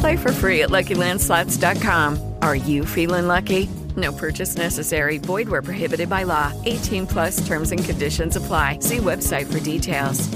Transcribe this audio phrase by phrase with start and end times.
[0.00, 2.36] Play for free at LuckyLandSlots.com.
[2.40, 3.68] Are you feeling lucky?
[3.96, 5.18] No purchase necessary.
[5.18, 6.52] Void where prohibited by law.
[6.64, 8.78] 18 plus terms and conditions apply.
[8.80, 10.28] See website for details.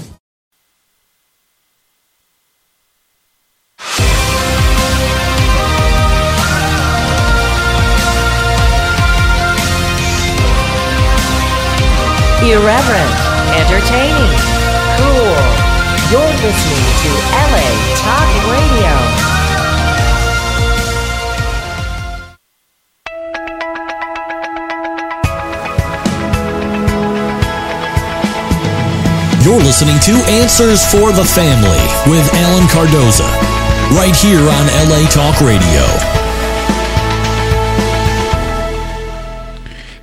[12.41, 13.13] Irreverent,
[13.53, 14.33] entertaining,
[14.97, 15.69] cool.
[16.09, 19.18] You're listening to LA Talk Radio.
[29.49, 33.27] You're listening to Answers for the Family with Alan Cardoza,
[33.97, 35.83] right here on LA Talk Radio.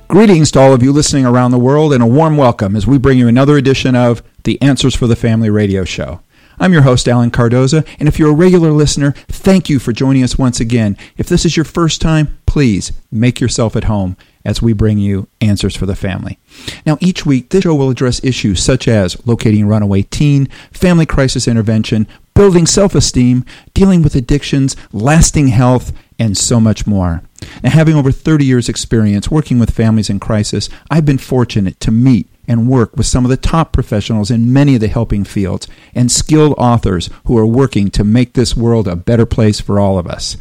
[0.09, 2.97] Greetings to all of you listening around the world, and a warm welcome as we
[2.97, 6.19] bring you another edition of the Answers for the Family radio show.
[6.59, 10.23] I'm your host, Alan Cardoza, and if you're a regular listener, thank you for joining
[10.23, 10.97] us once again.
[11.15, 15.27] If this is your first time, please make yourself at home as we bring you
[15.41, 16.39] Answers for the Family.
[16.85, 21.47] Now, each week, this show will address issues such as locating runaway teen, family crisis
[21.47, 27.21] intervention, building self esteem, dealing with addictions, lasting health, and so much more.
[27.63, 31.91] Now, having over 30 years' experience working with families in crisis, I've been fortunate to
[31.91, 35.67] meet and work with some of the top professionals in many of the helping fields
[35.93, 39.99] and skilled authors who are working to make this world a better place for all
[39.99, 40.37] of us.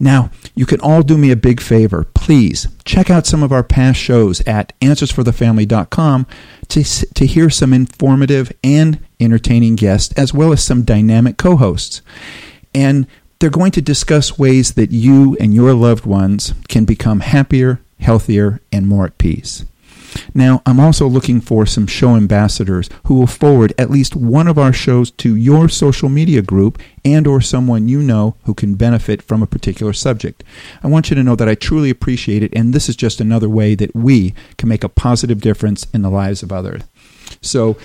[0.00, 2.04] Now, you can all do me a big favor.
[2.14, 6.26] Please check out some of our past shows at answersforthefamily.com
[6.68, 12.02] to, to hear some informative and entertaining guests, as well as some dynamic co hosts.
[12.74, 13.06] And
[13.38, 18.60] they're going to discuss ways that you and your loved ones can become happier, healthier,
[18.72, 19.64] and more at peace.
[20.34, 24.58] Now, I'm also looking for some show ambassadors who will forward at least one of
[24.58, 29.22] our shows to your social media group and or someone you know who can benefit
[29.22, 30.44] from a particular subject.
[30.82, 33.48] I want you to know that I truly appreciate it and this is just another
[33.48, 36.82] way that we can make a positive difference in the lives of others.
[37.40, 37.76] So,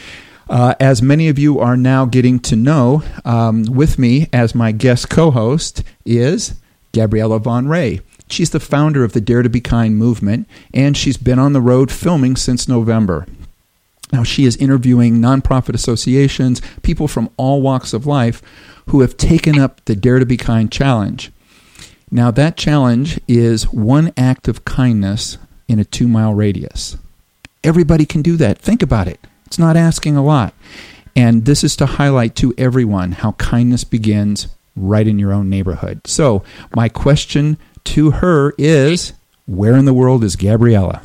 [0.50, 4.72] uh, as many of you are now getting to know, um, with me as my
[4.72, 6.56] guest co host is
[6.92, 8.02] Gabriella van Rij.
[8.34, 11.62] She's the founder of the Dare to Be Kind movement, and she's been on the
[11.62, 13.28] road filming since November.
[14.12, 18.42] Now, she is interviewing nonprofit associations, people from all walks of life
[18.88, 21.32] who have taken up the Dare to Be Kind challenge.
[22.10, 26.98] Now, that challenge is one act of kindness in a two mile radius.
[27.64, 28.58] Everybody can do that.
[28.58, 29.20] Think about it.
[29.46, 30.56] It's not asking a lot.
[31.16, 36.08] And this is to highlight to everyone how kindness begins right in your own neighborhood.
[36.08, 36.44] So,
[36.76, 39.14] my question to her is
[39.46, 41.02] Where in the world is Gabriella?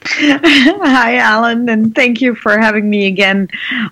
[0.04, 3.48] Hi, Alan, and thank you for having me again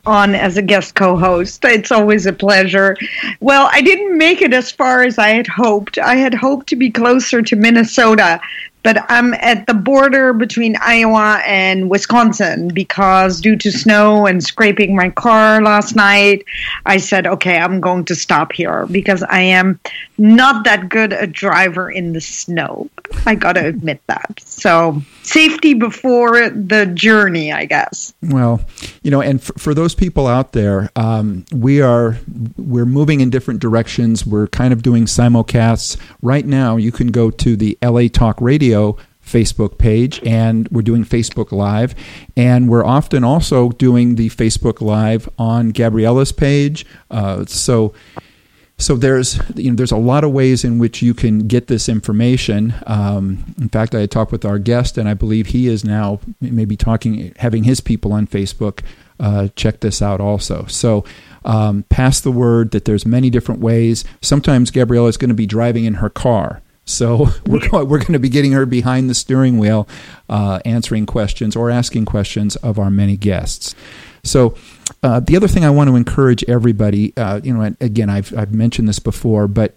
[0.06, 1.64] on as a guest co host.
[1.64, 2.96] It's always a pleasure.
[3.40, 5.98] Well, I didn't make it as far as I had hoped.
[5.98, 8.40] I had hoped to be closer to Minnesota,
[8.86, 14.94] but I'm at the border between Iowa and Wisconsin because due to snow and scraping
[14.94, 16.44] my car last night,
[16.84, 19.80] I said, okay, I'm going to stop here because I am
[20.18, 22.88] not that good a driver in the snow.
[23.26, 24.40] I got to admit that.
[24.44, 28.14] So, safety before the journey, I guess.
[28.22, 28.60] Well,
[29.02, 32.18] you know, and for, for those people out there, um, we are
[32.56, 34.24] we're moving in different directions.
[34.24, 36.76] We're kind of doing simulcasts right now.
[36.76, 38.75] You can go to the LA Talk Radio
[39.24, 41.94] Facebook page, and we're doing Facebook Live,
[42.36, 46.86] and we're often also doing the Facebook Live on Gabriella's page.
[47.10, 47.92] Uh, so.
[48.78, 51.88] So there's you know there's a lot of ways in which you can get this
[51.88, 52.74] information.
[52.86, 56.76] Um, in fact, I talked with our guest, and I believe he is now maybe
[56.76, 58.82] talking, having his people on Facebook
[59.18, 60.66] uh, check this out also.
[60.66, 61.04] So
[61.44, 64.04] um, pass the word that there's many different ways.
[64.20, 68.14] Sometimes Gabriella is going to be driving in her car, so we're going, we're going
[68.14, 69.86] to be getting her behind the steering wheel,
[70.28, 73.74] uh, answering questions or asking questions of our many guests.
[74.24, 74.56] So,
[75.02, 78.36] uh, the other thing I want to encourage everybody, uh, you know, and again, I've,
[78.36, 79.76] I've mentioned this before, but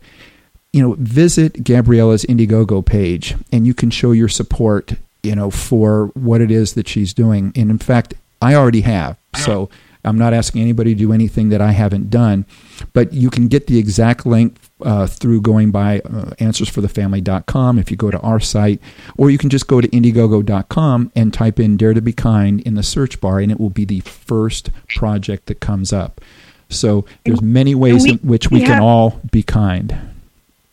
[0.71, 6.07] you know, visit Gabriella's Indiegogo page and you can show your support, you know, for
[6.13, 7.51] what it is that she's doing.
[7.55, 9.17] And in fact, I already have.
[9.35, 9.69] So
[10.03, 12.45] I'm not asking anybody to do anything that I haven't done,
[12.93, 17.97] but you can get the exact link uh, through going by uh, answersforthefamily.com if you
[17.97, 18.79] go to our site,
[19.17, 22.75] or you can just go to Indiegogo.com and type in Dare to Be Kind in
[22.75, 26.21] the search bar, and it will be the first project that comes up.
[26.69, 29.95] So there's many ways we- in which we we can have- all be kind.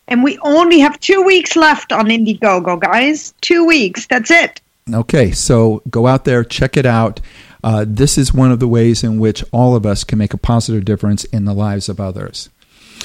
[0.09, 3.35] And we only have two weeks left on Indiegogo, guys.
[3.41, 4.07] Two weeks.
[4.07, 4.61] That's it.
[4.95, 7.19] Okay, so go out there, check it out.
[7.65, 10.37] Uh, this is one of the ways in which all of us can make a
[10.39, 12.51] positive difference in the lives of others.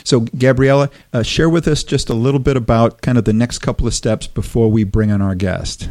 [0.04, 3.60] So, Gabriella, uh, share with us just a little bit about kind of the next
[3.60, 5.90] couple of steps before we bring on our guest.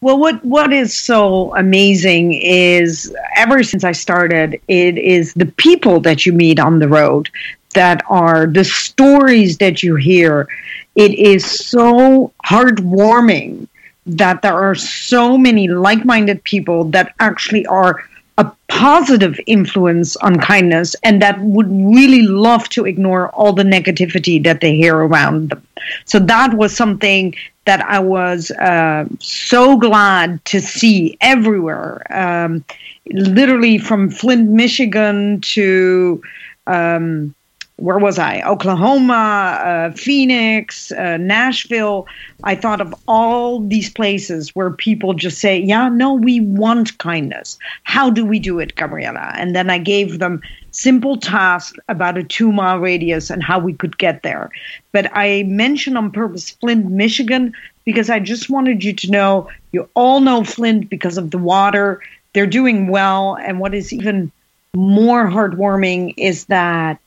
[0.00, 5.98] Well, what what is so amazing is ever since I started, it is the people
[6.00, 7.28] that you meet on the road
[7.74, 10.48] that are the stories that you hear.
[10.94, 13.66] It is so heartwarming
[14.06, 18.02] that there are so many like-minded people that actually are
[18.38, 24.42] a positive influence on kindness and that would really love to ignore all the negativity
[24.42, 25.66] that they hear around them.
[26.04, 27.34] So that was something
[27.66, 32.02] that I was uh, so glad to see everywhere.
[32.10, 32.64] Um,
[33.10, 36.22] literally from Flint, Michigan to
[36.68, 37.34] um,
[37.78, 38.42] where was I?
[38.42, 42.08] Oklahoma, uh, Phoenix, uh, Nashville.
[42.42, 47.56] I thought of all these places where people just say, Yeah, no, we want kindness.
[47.84, 49.32] How do we do it, Gabriella?
[49.36, 50.42] And then I gave them
[50.72, 54.50] simple tasks about a two mile radius and how we could get there.
[54.90, 57.52] But I mentioned on purpose Flint, Michigan,
[57.84, 62.02] because I just wanted you to know you all know Flint because of the water.
[62.34, 63.36] They're doing well.
[63.36, 64.32] And what is even
[64.74, 66.98] more heartwarming is that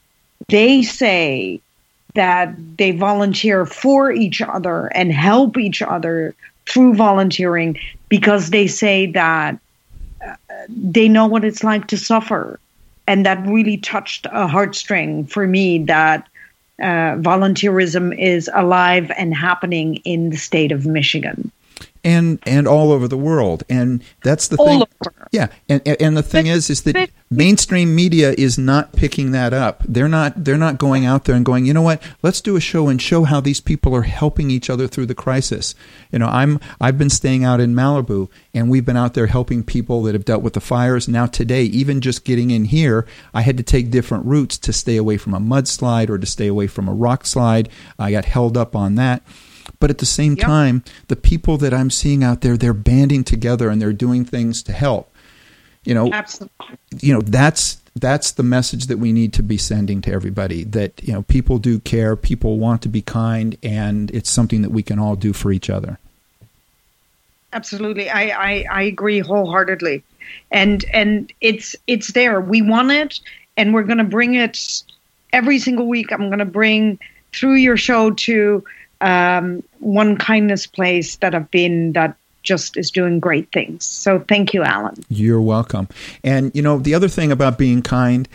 [0.50, 1.62] they say
[2.16, 6.36] that they volunteer for each other and help each other
[6.68, 7.80] through volunteering
[8.10, 9.58] because they say that
[10.26, 10.36] uh,
[10.70, 12.60] they know what it's like to suffer.
[13.08, 16.28] And that really touched a heartstring for me that
[16.80, 21.52] uh, volunteerism is alive and happening in the state of Michigan.
[22.04, 24.82] And and all over the world, and that's the All thing.
[24.82, 25.28] over.
[25.32, 29.54] Yeah, and and the thing is, is that but- mainstream media is not picking that
[29.54, 29.82] up.
[29.88, 32.04] They're not they're not going out there and going, you know what?
[32.22, 35.16] Let's do a show and show how these people are helping each other through the
[35.16, 35.74] crisis.
[36.12, 39.64] You know, I'm I've been staying out in Malibu, and we've been out there helping
[39.64, 41.08] people that have dealt with the fires.
[41.08, 44.98] Now today, even just getting in here, I had to take different routes to stay
[44.98, 47.70] away from a mudslide or to stay away from a rock slide.
[47.98, 49.24] I got held up on that.
[49.80, 50.46] But at the same Yep.
[50.46, 54.62] time, the people that I'm seeing out there, they're banding together and they're doing things
[54.64, 55.11] to help.
[55.84, 56.78] You know, Absolutely.
[57.00, 61.02] you know that's that's the message that we need to be sending to everybody that
[61.04, 64.82] you know people do care people want to be kind and it's something that we
[64.82, 66.00] can all do for each other
[67.54, 68.10] Absolutely.
[68.10, 70.04] I, I, I agree wholeheartedly.
[70.52, 72.40] And and it's it's there.
[72.40, 73.20] We want it
[73.58, 74.84] and we're gonna bring it
[75.34, 76.12] every single week.
[76.14, 77.00] I'm gonna bring
[77.34, 78.64] through your show to
[79.02, 83.86] um, one kindness place that I've been that just is doing great things.
[83.86, 84.96] So thank you, Alan.
[85.10, 85.88] you're welcome
[86.24, 88.28] and you know the other thing about being kind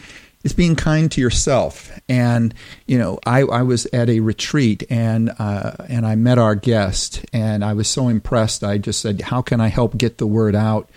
[0.45, 2.55] is being kind to yourself and
[2.87, 7.25] you know i, I was at a retreat and uh, and i met our guest
[7.33, 10.55] and i was so impressed i just said how can i help get the word
[10.55, 10.89] out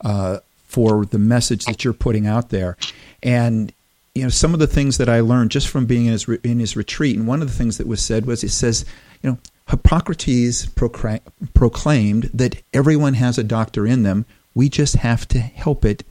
[0.00, 2.76] uh, for the message that you're putting out there
[3.22, 3.72] and
[4.14, 6.58] you know some of the things that I learned just from being in his in
[6.58, 8.86] his retreat, and one of the things that was said was it says,
[9.22, 11.20] you know, Hippocrates procra-
[11.54, 14.24] proclaimed that everyone has a doctor in them.
[14.54, 16.04] We just have to help it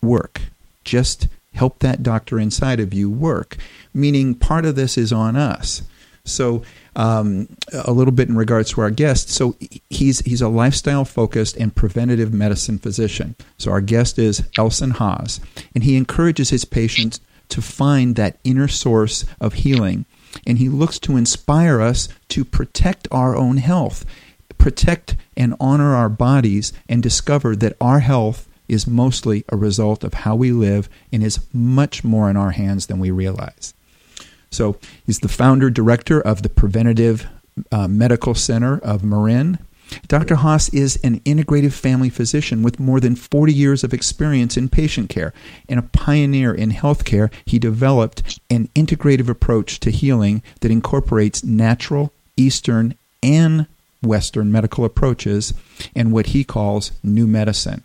[0.00, 0.42] work.
[0.84, 3.56] Just help that doctor inside of you work.
[3.92, 5.82] Meaning, part of this is on us.
[6.24, 6.62] So,
[6.94, 9.28] um, a little bit in regards to our guest.
[9.30, 9.56] So,
[9.90, 13.34] he's he's a lifestyle focused and preventative medicine physician.
[13.56, 15.40] So, our guest is Elson Haas,
[15.74, 20.04] and he encourages his patients to find that inner source of healing,
[20.46, 24.04] and he looks to inspire us to protect our own health,
[24.58, 30.14] protect and honor our bodies, and discover that our health is mostly a result of
[30.14, 33.74] how we live and is much more in our hands than we realize.
[34.50, 37.26] So he's the founder director of the Preventative
[37.72, 39.58] uh, Medical Center of Marin.
[40.06, 40.36] Dr.
[40.36, 45.08] Haas is an integrative family physician with more than 40 years of experience in patient
[45.08, 45.32] care
[45.68, 47.32] and a pioneer in healthcare.
[47.44, 53.66] He developed an integrative approach to healing that incorporates natural, Eastern, and
[54.02, 55.54] Western medical approaches
[55.94, 57.82] and what he calls new medicine.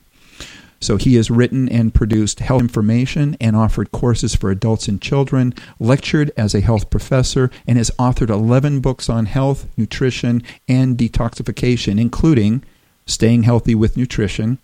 [0.83, 5.53] So he has written and produced health information and offered courses for adults and children,
[5.79, 11.99] lectured as a health professor, and has authored 11 books on health, nutrition, and detoxification,
[12.01, 12.63] including
[13.05, 14.59] Staying Healthy with Nutrition,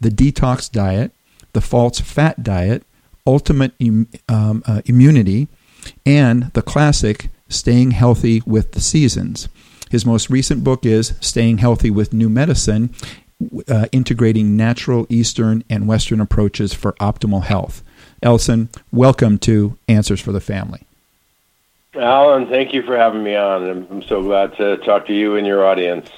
[0.00, 1.12] The Detox Diet,
[1.52, 2.82] The False Fat Diet,
[3.24, 3.72] Ultimate
[4.28, 5.46] um, uh, Immunity,
[6.04, 9.48] and the classic Staying Healthy with the Seasons.
[9.90, 12.94] His most recent book is Staying Healthy with New Medicine,
[13.68, 17.82] uh, integrating natural Eastern and Western approaches for optimal health.
[18.22, 20.82] Elson, welcome to Answers for the Family.
[21.94, 23.68] Alan, thank you for having me on.
[23.90, 26.08] I'm so glad to talk to you and your audience.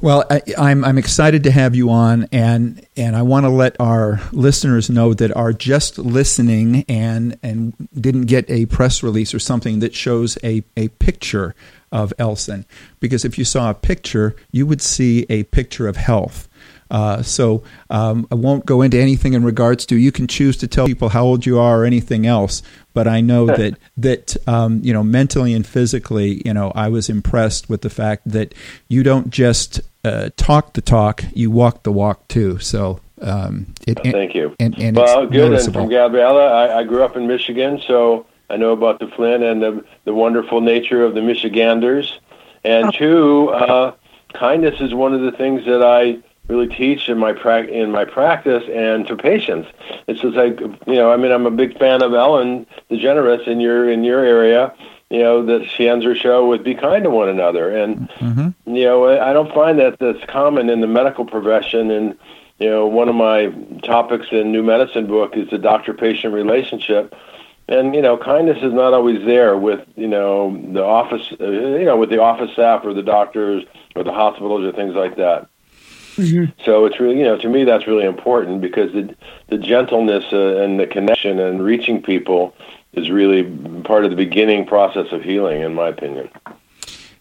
[0.00, 3.50] Well, I, am I'm, I'm excited to have you on, and and I want to
[3.50, 9.32] let our listeners know that are just listening and and didn't get a press release
[9.32, 11.54] or something that shows a a picture
[11.92, 12.66] of Elson,
[13.00, 16.48] because if you saw a picture, you would see a picture of health.
[16.90, 19.96] Uh, so um, I won't go into anything in regards to.
[19.96, 22.62] You can choose to tell people how old you are or anything else,
[22.94, 27.08] but I know that that um, you know mentally and physically, you know, I was
[27.08, 28.54] impressed with the fact that
[28.88, 32.58] you don't just uh, talk the talk, you walk the walk too.
[32.60, 34.54] So um, it, thank you.
[34.60, 35.50] And, and well, good.
[35.50, 35.80] Noticeable.
[35.80, 39.42] And from Gabriella, I, I grew up in Michigan, so I know about the Flint
[39.42, 42.20] and the, the wonderful nature of the Michiganders.
[42.64, 42.90] And oh.
[42.90, 43.94] two, uh,
[44.34, 48.04] kindness is one of the things that I really teach in my pra- in my
[48.04, 49.68] practice and to patients.
[50.06, 53.60] It's just like you know, I mean, I'm a big fan of Ellen DeGeneres in
[53.60, 54.74] your in your area.
[55.10, 58.74] You know that she ends her show with "Be kind to one another," and mm-hmm.
[58.74, 61.90] you know, I don't find that that's common in the medical profession.
[61.90, 62.18] And
[62.58, 63.48] you know, one of my
[63.84, 67.14] topics in New Medicine book is the doctor-patient relationship.
[67.68, 71.84] And you know, kindness is not always there with you know the office, uh, you
[71.84, 73.64] know, with the office staff or the doctors
[73.96, 75.48] or the hospitals or things like that.
[76.16, 76.62] Mm-hmm.
[76.64, 79.14] So it's really, you know, to me that's really important because the
[79.48, 82.54] the gentleness uh, and the connection and reaching people
[82.92, 83.44] is really
[83.82, 86.30] part of the beginning process of healing, in my opinion.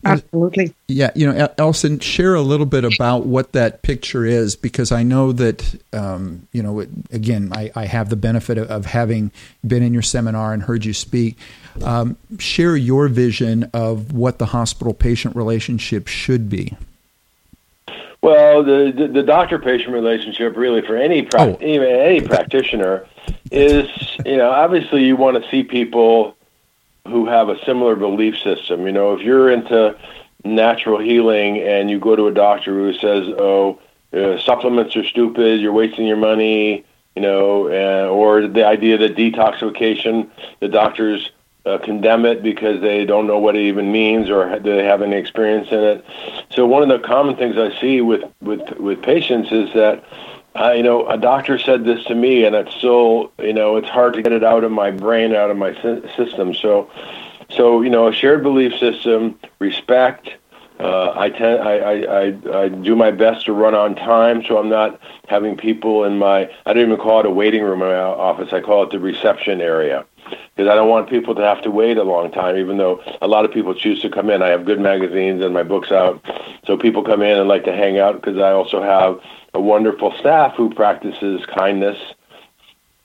[0.06, 0.74] Absolutely.
[0.88, 5.02] Yeah, you know, Elson, share a little bit about what that picture is because I
[5.02, 6.82] know that, um, you know,
[7.12, 9.32] again, I, I, have the benefit of, of, having
[9.66, 11.38] been in your seminar and heard you speak.
[11.84, 16.78] Um, share your vision of what the hospital patient relationship should be.
[18.22, 21.58] Well, the the, the doctor patient relationship really for any pra- oh.
[21.62, 23.06] even any practitioner
[23.52, 23.88] is
[24.26, 26.36] you know obviously you want to see people
[27.08, 28.86] who have a similar belief system.
[28.86, 29.96] You know, if you're into
[30.44, 33.80] natural healing and you go to a doctor who says, "Oh,
[34.14, 35.62] uh, supplements are stupid.
[35.62, 36.84] You're wasting your money,"
[37.16, 40.28] you know, uh, or the idea that detoxification,
[40.60, 41.32] the doctors
[41.66, 45.02] uh, condemn it because they don't know what it even means or do they have
[45.02, 46.06] any experience in it.
[46.50, 50.04] So one of the common things I see with with with patients is that.
[50.56, 53.90] Uh, you know, a doctor said this to me, and it's still, you know, it's
[53.90, 55.74] hard to get it out of my brain, out of my
[56.16, 56.54] system.
[56.54, 56.90] So,
[57.50, 60.30] so you know, a shared belief system, respect,
[60.80, 64.58] uh, I, tend, I, I, I, I do my best to run on time, so
[64.58, 66.50] I'm not having people in my.
[66.66, 68.54] I don't even call it a waiting room in my office.
[68.54, 70.06] I call it the reception area
[70.56, 73.28] because I don't want people to have to wait a long time, even though a
[73.28, 74.42] lot of people choose to come in.
[74.42, 76.24] I have good magazines and my books out,
[76.66, 79.20] so people come in and like to hang out because I also have
[79.54, 81.98] a wonderful staff who practices kindness.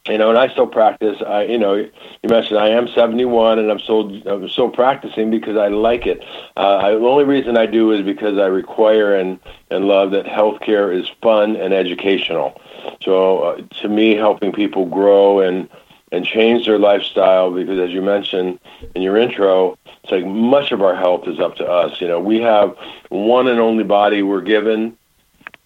[0.09, 1.21] You know, and I still practice.
[1.25, 5.59] I, you know, you mentioned I am 71, and I'm still I'm still practicing because
[5.59, 6.25] I like it.
[6.57, 9.38] Uh, I, the only reason I do is because I require and
[9.71, 12.59] and love that healthcare is fun and educational.
[13.02, 15.69] So uh, to me, helping people grow and
[16.12, 18.59] and change their lifestyle because as you mentioned
[18.95, 22.00] in your intro it's like much of our health is up to us.
[22.00, 22.76] You know we have
[23.09, 24.97] one and only body we're given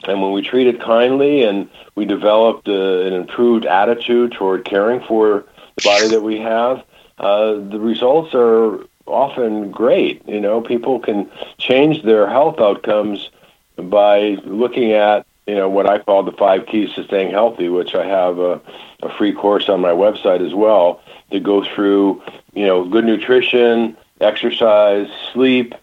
[0.07, 5.45] and when we treat it kindly and we develop an improved attitude toward caring for
[5.77, 6.85] the body that we have
[7.19, 10.27] uh, the results are often great.
[10.27, 13.31] You know people can change their health outcomes
[13.77, 17.95] by looking at you know what I call the five keys to staying healthy, which
[17.95, 18.61] I have a,
[19.05, 22.23] a free course on my website as well to go through.
[22.55, 25.75] You know, good nutrition, exercise, sleep,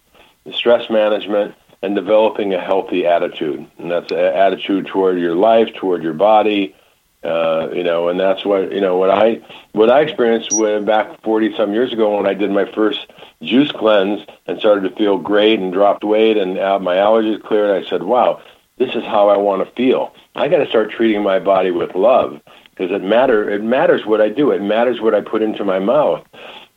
[0.54, 3.66] stress management, and developing a healthy attitude.
[3.78, 6.76] And that's an attitude toward your life, toward your body.
[7.24, 9.42] Uh, you know, and that's what you know what I
[9.74, 13.12] what I experienced when back forty some years ago when I did my first
[13.44, 17.70] juice cleanse and started to feel great and dropped weight and uh, my allergies cleared.
[17.70, 18.42] I said, "Wow,
[18.80, 20.16] this is how I want to feel.
[20.36, 22.42] I got to start treating my body with love
[22.82, 23.50] because it matter.
[23.50, 24.52] It matters what I do.
[24.52, 26.26] It matters what I put into my mouth.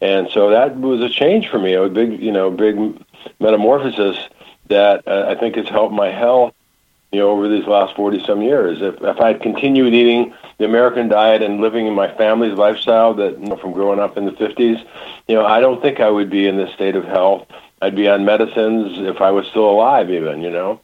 [0.01, 2.77] And so that was a change for me, a big, you know, big
[3.41, 4.19] metamorphosis
[4.69, 6.55] that uh, I think has helped my health,
[7.13, 8.83] you know, over these last 40 some years.
[8.83, 13.15] If, if I had continued eating the American diet and living in my family's lifestyle
[13.15, 14.85] that, you know, from growing up in the 50s,
[15.27, 17.47] you know, I don't think I would be in this state of health.
[17.81, 20.81] I'd be on medicines if I was still alive even, you know.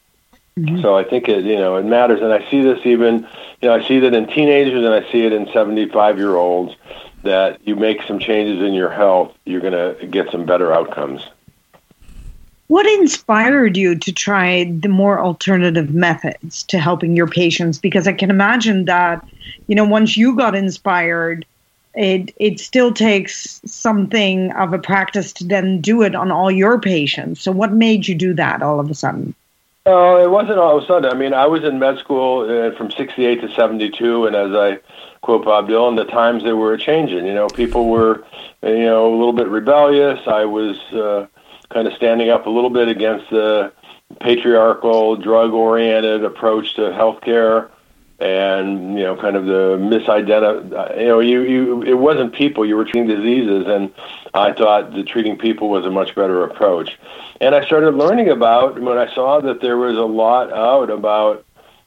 [0.59, 0.83] Mm-hmm.
[0.83, 2.21] So I think it, you know, it matters.
[2.21, 3.27] And I see this even,
[3.61, 6.75] you know, I see that in teenagers and I see it in 75 year olds
[7.23, 11.23] that you make some changes in your health, you're going to get some better outcomes.
[12.69, 17.79] What inspired you to try the more alternative methods to helping your patients?
[17.79, 19.27] Because I can imagine that,
[19.67, 21.45] you know, once you got inspired,
[21.95, 26.81] it it still takes something of a practice to then do it on all your
[26.81, 27.41] patients.
[27.41, 29.35] So what made you do that all of a sudden?
[29.87, 31.11] Oh, it wasn't all of a sudden.
[31.11, 34.79] I mean, I was in med school uh, from 68 to 72, and as I
[35.23, 37.27] quote Bob Dylan, the times they were changing.
[37.27, 38.25] You know, people were,
[38.63, 40.21] you know, a little bit rebellious.
[40.27, 41.27] I was uh,
[41.71, 43.73] kind of standing up a little bit against the
[44.21, 47.71] patriarchal, drug-oriented approach to healthcare,
[48.21, 50.99] and you know, kind of the misidentified.
[51.01, 53.93] You know, you you it wasn't people you were treating diseases, and
[54.35, 56.99] I thought the treating people was a much better approach.
[57.41, 61.45] And I started learning about when I saw that there was a lot out about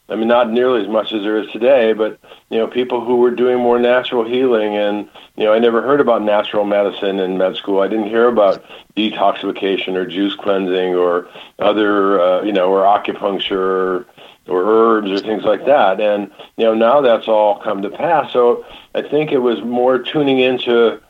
[0.09, 3.15] I mean, not nearly as much as there is today, but you know, people who
[3.15, 7.37] were doing more natural healing, and you know, I never heard about natural medicine in
[7.37, 7.79] med school.
[7.79, 8.63] I didn't hear about
[8.97, 14.05] detoxification or juice cleansing or other, uh, you know, or acupuncture or,
[14.47, 15.99] or herbs or things like that.
[15.99, 18.31] And you know, now that's all come to pass.
[18.33, 21.01] So I think it was more tuning into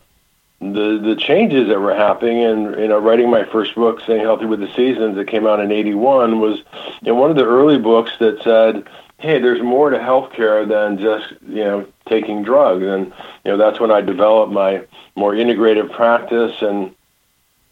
[0.72, 4.46] the the changes that were happening and you know writing my first book staying healthy
[4.46, 6.60] with the seasons that came out in 81 was
[7.02, 8.88] you know one of the early books that said
[9.18, 13.08] hey there's more to healthcare than just you know taking drugs and
[13.44, 14.86] you know that's when I developed my
[15.16, 16.96] more integrative practice and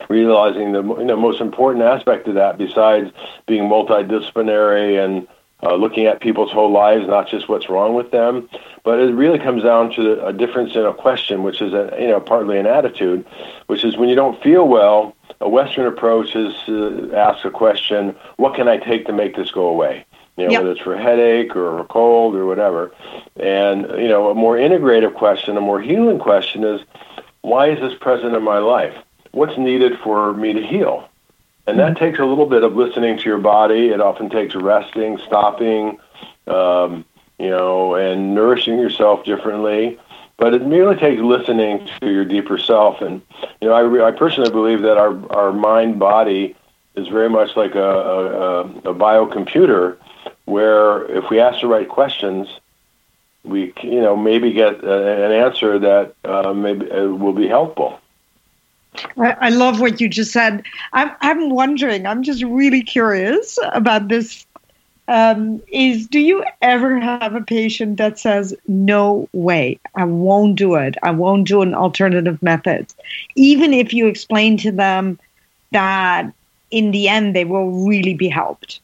[0.10, 3.12] realizing the you know most important aspect of that besides
[3.46, 5.28] being multidisciplinary and
[5.64, 8.50] uh, looking at people's whole lives, not just what's wrong with them.
[8.84, 12.08] But it really comes down to a difference in a question, which is a, you
[12.08, 13.26] know partly an attitude,
[13.68, 15.16] which is when you don't feel well.
[15.40, 19.52] A Western approach is to ask a question: What can I take to make this
[19.52, 20.06] go away?
[20.38, 20.62] You know, yep.
[20.62, 22.92] whether it's for a headache or a cold or whatever.
[23.36, 26.82] And you know, a more integrative question, a more healing question is:
[27.42, 28.96] Why is this present in my life?
[29.32, 31.08] What's needed for me to heal?
[31.68, 33.90] And that takes a little bit of listening to your body.
[33.90, 36.00] It often takes resting, stopping,
[36.48, 37.06] um,
[37.38, 40.00] you know, and nourishing yourself differently.
[40.38, 43.02] But it merely takes listening to your deeper self.
[43.02, 43.22] And,
[43.62, 46.56] you know, I, I personally believe that our, our mind body
[46.96, 49.98] is very much like a, a, a biocomputer
[50.46, 52.48] where if we ask the right questions,
[53.44, 58.01] we, you know, maybe get an answer that uh, maybe uh, will be helpful.
[59.18, 60.64] I, love what you just said.
[60.94, 64.46] I'm, I'm wondering, I'm just really curious about this.
[65.08, 70.76] Um, is do you ever have a patient that says, no way, I won't do
[70.76, 70.96] it.
[71.04, 72.94] I won't do an alternative method.
[73.36, 75.20] Even if you explain to them
[75.72, 76.32] that
[76.70, 78.80] in the end they will really be helped.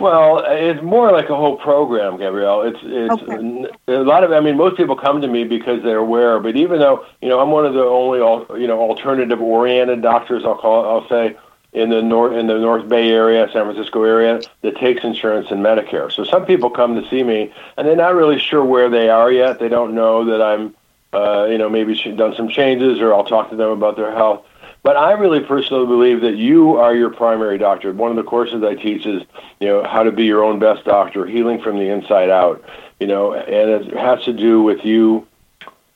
[0.00, 2.62] Well, it's more like a whole program, Gabrielle.
[2.62, 3.94] It's it's okay.
[3.94, 4.32] a lot of.
[4.32, 6.40] I mean, most people come to me because they're aware.
[6.40, 8.18] But even though you know, I'm one of the only
[8.60, 10.44] you know alternative oriented doctors.
[10.44, 10.84] I'll call.
[10.84, 11.36] It, I'll say
[11.72, 15.64] in the north in the North Bay area, San Francisco area, that takes insurance and
[15.64, 16.10] Medicare.
[16.10, 19.32] So some people come to see me, and they're not really sure where they are
[19.32, 19.58] yet.
[19.58, 20.74] They don't know that I'm,
[21.12, 24.44] uh, you know, maybe done some changes, or I'll talk to them about their health.
[24.82, 27.92] But I really personally believe that you are your primary doctor.
[27.92, 29.22] One of the courses I teach is,
[29.60, 32.64] you know, how to be your own best doctor, healing from the inside out.
[32.98, 35.26] You know, and it has to do with you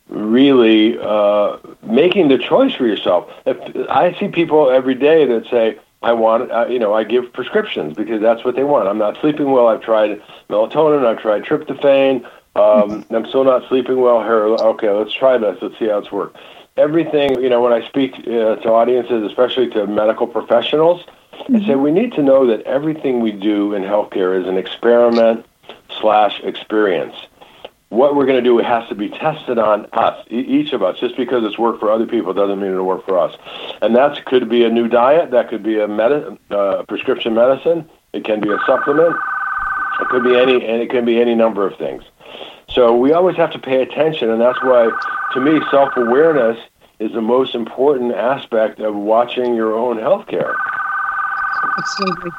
[0.08, 3.28] really uh, making the choice for yourself.
[3.44, 7.32] If I see people every day that say, I want, uh, you know, I give
[7.32, 8.86] prescriptions because that's what they want.
[8.86, 9.66] I'm not sleeping well.
[9.66, 11.04] I've tried melatonin.
[11.04, 12.24] I've tried tryptophan.
[12.54, 14.22] Um, I'm still not sleeping well.
[14.22, 15.58] Here, okay, let's try this.
[15.60, 16.36] Let's see how it's worked
[16.76, 21.56] everything, you know, when I speak uh, to audiences, especially to medical professionals, mm-hmm.
[21.56, 21.82] I say mm-hmm.
[21.82, 25.46] we need to know that everything we do in healthcare is an experiment
[26.00, 27.14] slash experience.
[27.88, 30.98] What we're going to do has to be tested on us, e- each of us.
[30.98, 33.36] Just because it's worked for other people doesn't mean it'll work for us.
[33.80, 35.30] And that could be a new diet.
[35.30, 37.88] That could be a med- uh, prescription medicine.
[38.12, 39.14] It can be a supplement.
[40.00, 42.02] It could be any, and it can be any number of things.
[42.68, 44.90] So we always have to pay attention, and that's why,
[45.34, 46.58] to me, self-awareness
[46.98, 50.56] is the most important aspect of watching your own health care.
[51.78, 52.30] Absolutely.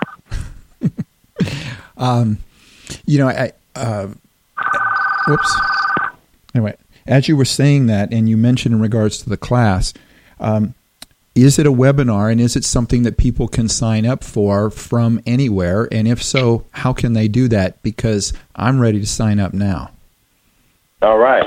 [1.98, 2.38] um,
[3.06, 4.08] you know, I, uh,
[5.28, 5.56] whoops.
[6.54, 9.94] Anyway, as you were saying that, and you mentioned in regards to the class,
[10.40, 10.74] um,
[11.36, 15.22] is it a webinar and is it something that people can sign up for from
[15.26, 15.88] anywhere?
[15.92, 17.82] And if so, how can they do that?
[17.84, 19.92] Because I'm ready to sign up now.
[21.01, 21.45] All right.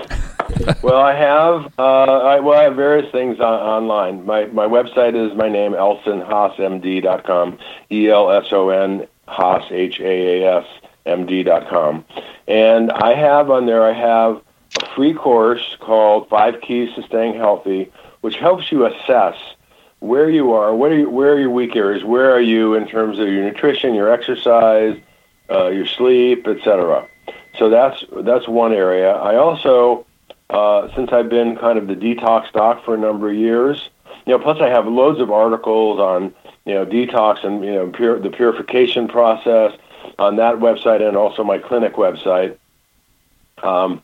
[0.81, 4.25] well, I have uh, I, well, I have various things on, online.
[4.25, 7.59] My my website is my name, elsonhaasmd.com,
[7.91, 10.67] E L S O N Haas H A A S
[11.05, 12.05] M D.com,
[12.47, 14.41] and I have on there I have
[14.81, 19.37] a free course called Five Keys to Staying Healthy, which helps you assess
[19.99, 22.87] where you are, what are you, where are your weak areas, where are you in
[22.87, 24.97] terms of your nutrition, your exercise,
[25.51, 27.09] uh, your sleep, etc.
[27.59, 29.13] So that's that's one area.
[29.13, 30.07] I also,
[30.49, 33.91] uh, since I've been kind of the detox doc for a number of years,
[34.27, 36.35] you know, plus I have loads of articles on
[36.65, 39.73] you know detox and you know the purification process
[40.19, 42.57] on that website and also my clinic website.
[43.63, 44.03] Um,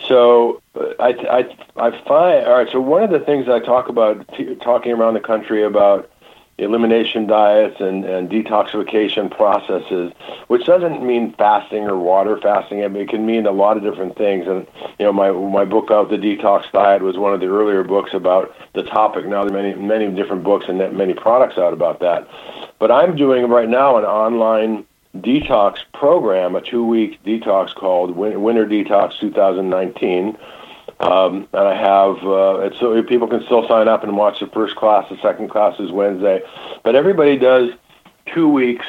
[0.00, 2.68] so I, I, I find all right.
[2.70, 6.10] So one of the things I talk about, t- talking around the country about
[6.58, 10.12] elimination diets and, and detoxification processes,
[10.46, 12.84] which doesn't mean fasting or water fasting.
[12.84, 14.46] I mean, it can mean a lot of different things.
[14.46, 14.66] And
[14.98, 18.14] you know, my my book of the detox diet was one of the earlier books
[18.14, 19.26] about the topic.
[19.26, 22.28] Now there are many many different books and many products out about that.
[22.78, 24.84] But I'm doing right now an online
[25.16, 30.36] detox program, a two-week detox called Winter Detox 2019.
[31.00, 34.46] Um, and I have uh, it's so people can still sign up and watch the
[34.46, 35.08] first class.
[35.08, 36.42] The second class is Wednesday,
[36.82, 37.70] but everybody does
[38.26, 38.86] two weeks.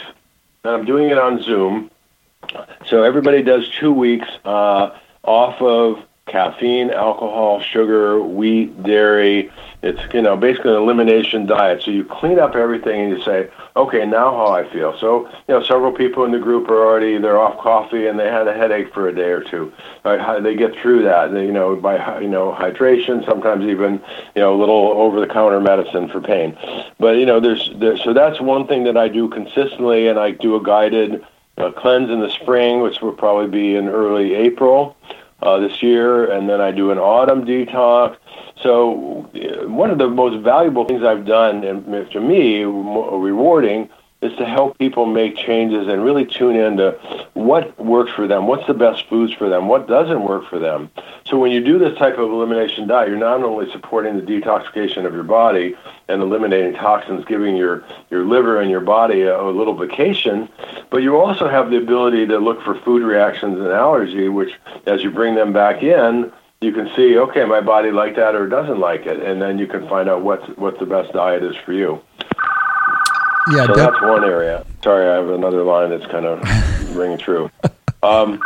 [0.64, 1.92] And I'm doing it on Zoom,
[2.88, 9.52] so everybody does two weeks uh, off of caffeine, alcohol, sugar, wheat, dairy.
[9.84, 11.84] It's you know basically an elimination diet.
[11.84, 14.98] So you clean up everything and you say, okay, now how I feel.
[14.98, 18.28] So you know several people in the group are already they're off coffee and they
[18.28, 19.72] had a headache for a day or two.
[20.04, 20.42] Right?
[20.42, 21.32] They get through that.
[21.32, 24.02] They, you know by you know hydration, sometimes even
[24.36, 26.58] you know a little over the counter medicine for pain.
[27.00, 30.32] But you know there's, there's so that's one thing that I do consistently, and I
[30.32, 31.24] do a guided
[31.60, 34.98] uh, cleanse in the spring, which will probably be in early April
[35.42, 38.18] uh, this year, and then I do an autumn detox.
[38.62, 43.90] So uh, one of the most valuable things I've done, and to me, rewarding,
[44.26, 46.92] is to help people make changes and really tune into
[47.34, 50.90] what works for them, what's the best foods for them, what doesn't work for them.
[51.26, 55.06] So when you do this type of elimination diet, you're not only supporting the detoxification
[55.06, 55.76] of your body
[56.08, 60.50] and eliminating toxins, giving your, your liver and your body a, a little vacation,
[60.90, 64.54] but you also have the ability to look for food reactions and allergy, which
[64.86, 68.48] as you bring them back in, you can see, okay, my body liked that or
[68.48, 71.56] doesn't like it, and then you can find out what's what the best diet is
[71.58, 72.02] for you.
[73.52, 74.66] Yeah, so that's one area.
[74.84, 77.52] Sorry, I have another line that's kind of ringing true.
[78.02, 78.42] Um,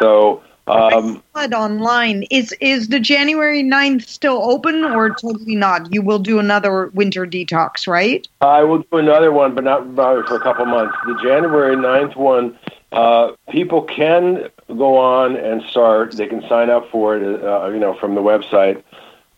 [0.00, 5.92] so um, online is is the January 9th still open or totally not?
[5.92, 8.26] You will do another winter detox, right?
[8.40, 10.96] I will do another one, but not probably for a couple months.
[11.06, 12.58] The January 9th one,
[12.92, 16.12] uh, people can go on and start.
[16.12, 18.82] They can sign up for it, uh, you know, from the website.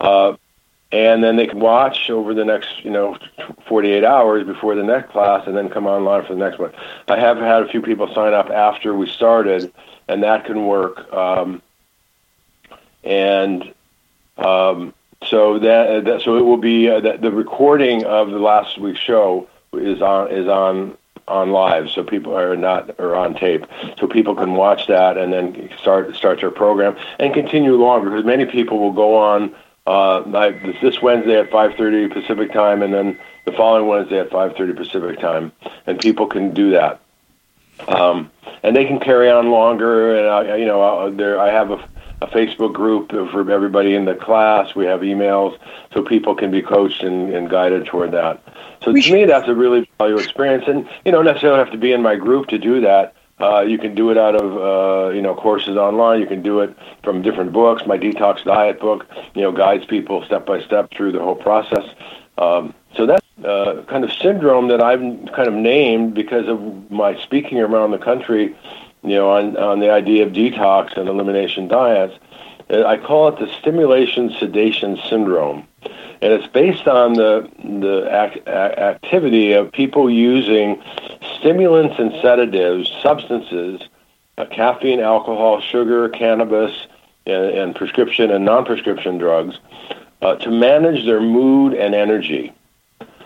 [0.00, 0.36] Uh,
[0.92, 3.16] and then they can watch over the next, you know,
[3.66, 6.70] 48 hours before the next class, and then come online for the next one.
[7.08, 9.72] I have had a few people sign up after we started,
[10.06, 11.10] and that can work.
[11.12, 11.62] Um,
[13.02, 13.72] and
[14.36, 14.92] um,
[15.24, 19.00] so that, that so it will be uh, the, the recording of the last week's
[19.00, 20.96] show is on is on
[21.28, 23.64] on live, so people are not or on tape,
[23.98, 28.26] so people can watch that and then start start their program and continue longer because
[28.26, 29.54] many people will go on
[29.86, 30.20] uh,
[30.80, 35.52] this Wednesday at 5:30 Pacific time, and then the following Wednesday at 5:30 Pacific time,
[35.86, 37.00] and people can do that.
[37.88, 38.30] Um,
[38.62, 40.16] and they can carry on longer.
[40.16, 41.88] And I, you know, there I have a,
[42.20, 44.74] a Facebook group for everybody in the class.
[44.74, 45.58] We have emails,
[45.92, 48.40] so people can be coached and, and guided toward that.
[48.84, 50.64] So to me, that's a really valuable experience.
[50.66, 53.14] And you don't necessarily have to be in my group to do that.
[53.42, 56.20] Uh, you can do it out of uh, you know courses online.
[56.20, 57.82] You can do it from different books.
[57.86, 61.84] My detox diet book, you know, guides people step by step through the whole process.
[62.38, 65.00] Um, so that's uh, kind of syndrome that I've
[65.34, 68.54] kind of named because of my speaking around the country,
[69.02, 72.14] you know, on on the idea of detox and elimination diets.
[72.70, 75.66] Uh, I call it the stimulation sedation syndrome
[76.22, 80.80] and it's based on the the act, activity of people using
[81.38, 83.82] stimulants and sedatives, substances,
[84.38, 86.86] uh, caffeine, alcohol, sugar, cannabis,
[87.26, 89.58] and, and prescription and non-prescription drugs
[90.22, 92.52] uh, to manage their mood and energy.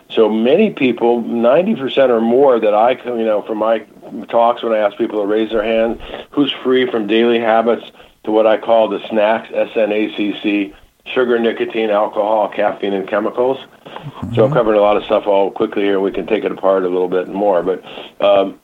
[0.09, 3.81] So many people, 90% or more that I, you know, from my
[4.29, 7.91] talks when I ask people to raise their hand, who's free from daily habits
[8.25, 10.75] to what I call the snacks, S-N-A-C-C,
[11.17, 13.57] sugar, nicotine, alcohol, caffeine, and chemicals.
[13.57, 14.35] Mm-hmm.
[14.35, 15.99] So I'm covering a lot of stuff all quickly here.
[15.99, 17.83] We can take it apart a little bit more, but
[18.21, 18.61] um,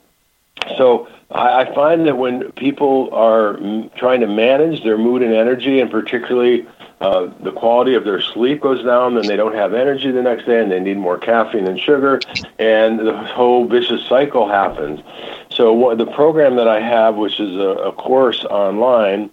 [0.77, 5.33] so I, I find that when people are m- trying to manage their mood and
[5.33, 6.67] energy, and particularly
[7.01, 10.45] uh, the quality of their sleep goes down, then they don't have energy the next
[10.45, 12.19] day, and they need more caffeine and sugar,
[12.59, 15.01] and the whole vicious cycle happens.
[15.49, 19.31] So what, the program that I have, which is a, a course online,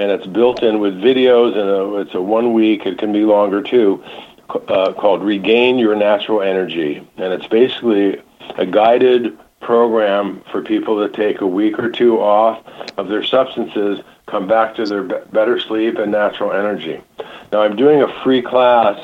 [0.00, 2.86] and it's built in with videos, and a, it's a one week.
[2.86, 4.02] It can be longer too.
[4.48, 8.20] Uh, called Regain Your Natural Energy, and it's basically
[8.56, 14.00] a guided program for people to take a week or two off of their substances,
[14.26, 17.00] come back to their better sleep and natural energy.
[17.52, 18.98] Now, I'm doing a free class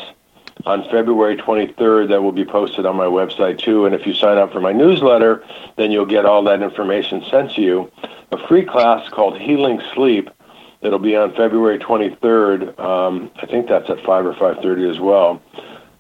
[0.64, 3.84] on February 23rd that will be posted on my website too.
[3.84, 5.44] And if you sign up for my newsletter,
[5.76, 7.92] then you'll get all that information sent to you.
[8.32, 10.30] A free class called Healing Sleep.
[10.86, 12.78] It'll be on February 23rd.
[12.78, 15.42] Um, I think that's at 5 or 5:30 as well,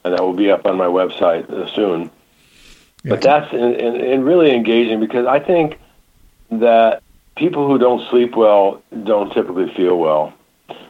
[0.04, 2.10] and that will be up on my website uh, soon.
[3.04, 5.78] But that's in, in really engaging because I think
[6.50, 7.02] that
[7.36, 10.32] people who don't sleep well don't typically feel well,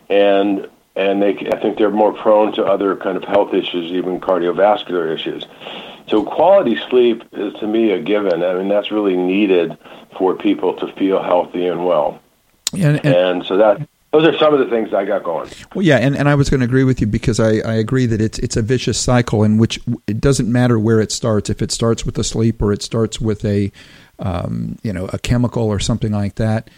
[0.09, 4.21] and and they I think they're more prone to other kind of health issues, even
[4.21, 5.47] cardiovascular issues.
[6.09, 8.43] So quality sleep is to me a given.
[8.43, 9.77] I mean that's really needed
[10.19, 12.21] for people to feel healthy and well.
[12.73, 15.51] And, and, and so that those are some of the things I got going.
[15.75, 18.07] Well, yeah, and, and I was going to agree with you because I, I agree
[18.07, 21.51] that it's it's a vicious cycle in which it doesn't matter where it starts.
[21.51, 23.71] If it starts with a sleep or it starts with a
[24.19, 26.71] um, you know a chemical or something like that,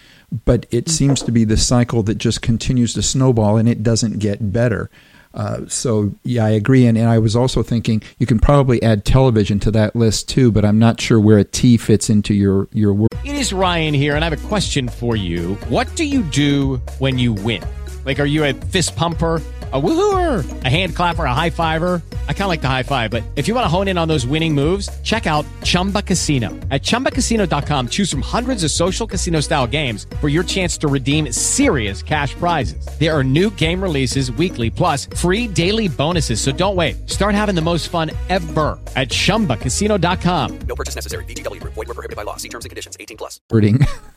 [0.44, 4.18] but it seems to be the cycle that just continues to snowball and it doesn't
[4.18, 4.90] get better.
[5.35, 9.05] Uh, so yeah, I agree, and, and I was also thinking you can probably add
[9.05, 12.69] television to that list too, but I'm not sure where a T fits into your
[12.73, 13.09] your work.
[13.25, 15.55] It is Ryan here, and I have a question for you.
[15.69, 17.62] What do you do when you win?
[18.05, 19.43] Like, are you a fist pumper?
[19.71, 22.01] a woohooer, a hand clapper, a high fiver.
[22.27, 24.09] I kind of like the high five, but if you want to hone in on
[24.09, 26.49] those winning moves, check out Chumba Casino.
[26.71, 31.31] At ChumbaCasino.com, choose from hundreds of social casino style games for your chance to redeem
[31.33, 32.83] serious cash prizes.
[32.99, 36.41] There are new game releases weekly, plus free daily bonuses.
[36.41, 37.11] So don't wait.
[37.11, 40.61] Start having the most fun ever at ChumbaCasino.com.
[40.61, 41.27] No purchase necessary.
[41.27, 41.63] VGW.
[41.63, 42.37] Void were prohibited by law.
[42.37, 42.97] See terms and conditions.
[42.99, 43.41] 18 plus.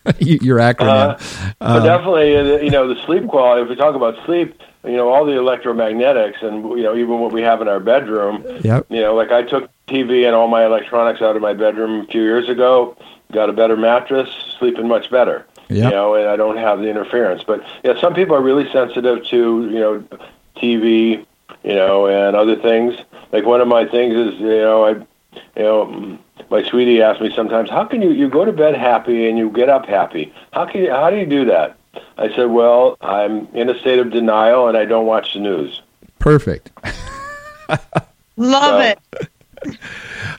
[0.19, 1.19] your acronym.
[1.19, 4.95] Uh, uh, but definitely, you know, the sleep quality, if we talk about sleep, you
[4.95, 8.43] know all the electromagnetics and you know even what we have in our bedroom.
[8.63, 8.87] Yep.
[8.89, 12.05] you know like i took tv and all my electronics out of my bedroom a
[12.07, 12.95] few years ago
[13.31, 15.45] got a better mattress sleeping much better.
[15.69, 15.83] Yep.
[15.85, 17.43] you know and i don't have the interference.
[17.43, 20.03] But yeah some people are really sensitive to you know
[20.57, 21.25] tv
[21.63, 22.95] you know and other things.
[23.31, 24.91] Like one of my things is you know i
[25.55, 26.17] you know
[26.49, 29.49] my sweetie asks me sometimes how can you you go to bed happy and you
[29.49, 30.33] get up happy?
[30.51, 31.77] How can you how do you do that
[32.17, 35.81] I said, "Well, I'm in a state of denial and I don't watch the news."
[36.19, 36.71] Perfect.
[38.37, 38.99] Love so, it.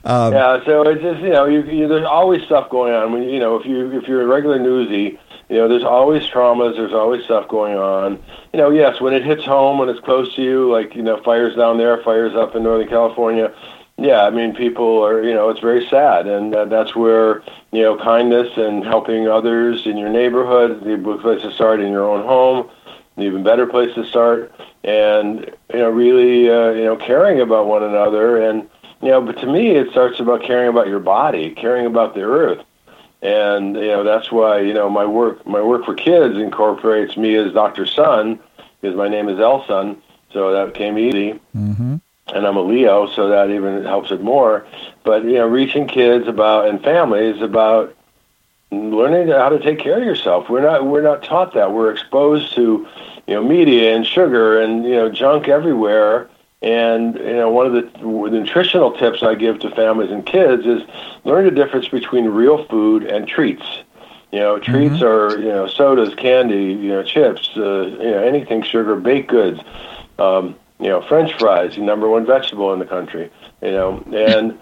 [0.05, 3.13] Um, yeah, so it's just you know, you, you, there's always stuff going on.
[3.13, 6.75] When you know, if you if you're a regular newsie, you know, there's always traumas.
[6.75, 8.21] There's always stuff going on.
[8.51, 11.21] You know, yes, when it hits home, when it's close to you, like you know,
[11.23, 13.53] fires down there, fires up in Northern California
[13.97, 17.81] yeah, I mean, people are, you know, it's very sad, and uh, that's where, you
[17.83, 22.25] know, kindness and helping others in your neighborhood, the place to start in your own
[22.25, 22.69] home,
[23.15, 24.51] an even better place to start,
[24.83, 28.67] and you know, really, uh, you know, caring about one another, and
[29.03, 32.21] you know, but to me, it starts about caring about your body, caring about the
[32.21, 32.65] earth,
[33.21, 37.35] and you know, that's why, you know, my work, my work for kids incorporates me
[37.35, 37.85] as Dr.
[37.85, 38.39] Sun,
[38.81, 40.01] because my name is El Sun.
[40.31, 41.39] so that came easy.
[41.55, 44.65] Mm-hmm and I'm a Leo, so that even helps it more.
[45.03, 47.95] But you know, reaching kids about and families about
[48.71, 50.49] learning how to take care of yourself.
[50.49, 51.73] We're not we're not taught that.
[51.73, 52.87] We're exposed to
[53.27, 56.29] you know media and sugar and you know junk everywhere.
[56.61, 60.65] And you know, one of the, the nutritional tips I give to families and kids
[60.65, 60.81] is
[61.25, 63.65] learn the difference between real food and treats.
[64.31, 65.03] You know, treats mm-hmm.
[65.03, 69.59] are you know sodas, candy, you know, chips, uh, you know, anything sugar, baked goods.
[70.17, 73.31] Um, you know, French fries, the number one vegetable in the country.
[73.61, 74.59] You know, and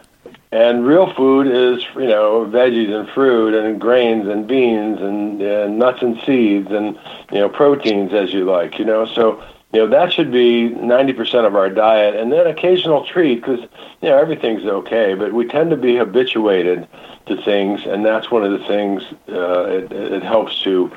[0.51, 5.79] and real food is you know veggies and fruit and grains and beans and, and
[5.79, 6.99] nuts and seeds and
[7.31, 8.77] you know proteins as you like.
[8.77, 13.05] You know, so you know that should be 90% of our diet, and then occasional
[13.05, 13.61] treat because
[14.01, 16.87] you know everything's okay, but we tend to be habituated
[17.25, 20.91] to things, and that's one of the things uh, it, it helps to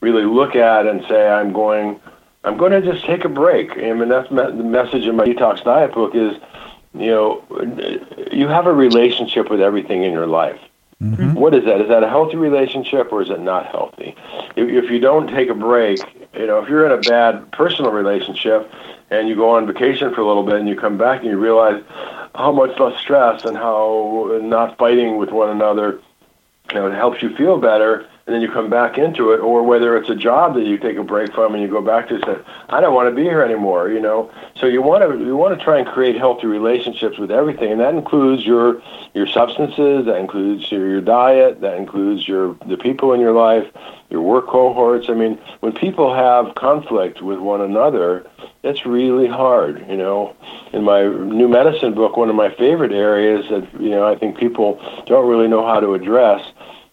[0.00, 2.00] really look at and say, I'm going
[2.44, 3.72] I'm going to just take a break.
[3.72, 6.36] I mean, that's me- the message in my detox diet book is,
[6.94, 7.44] you know,
[8.32, 10.60] you have a relationship with everything in your life.
[11.02, 11.34] Mm-hmm.
[11.34, 11.80] What is that?
[11.80, 14.14] Is that a healthy relationship or is it not healthy?
[14.56, 16.00] If, if you don't take a break
[16.34, 18.72] you know, if you're in a bad personal relationship
[19.10, 21.38] and you go on vacation for a little bit and you come back and you
[21.38, 21.82] realize
[22.34, 26.00] how much less stress and how not fighting with one another,
[26.68, 29.64] you know, it helps you feel better and then you come back into it, or
[29.64, 32.14] whether it's a job that you take a break from and you go back to
[32.14, 32.36] and say,
[32.68, 34.30] I don't want to be here anymore, you know.
[34.54, 37.80] So you want to you want to try and create healthy relationships with everything, and
[37.80, 38.80] that includes your
[39.14, 43.66] your substances, that includes your, your diet, that includes your the people in your life,
[44.10, 45.08] your work cohorts.
[45.08, 48.24] I mean, when people have conflict with one another,
[48.62, 50.36] it's really hard, you know.
[50.72, 54.38] In my new medicine book, one of my favorite areas that you know I think
[54.38, 56.46] people don't really know how to address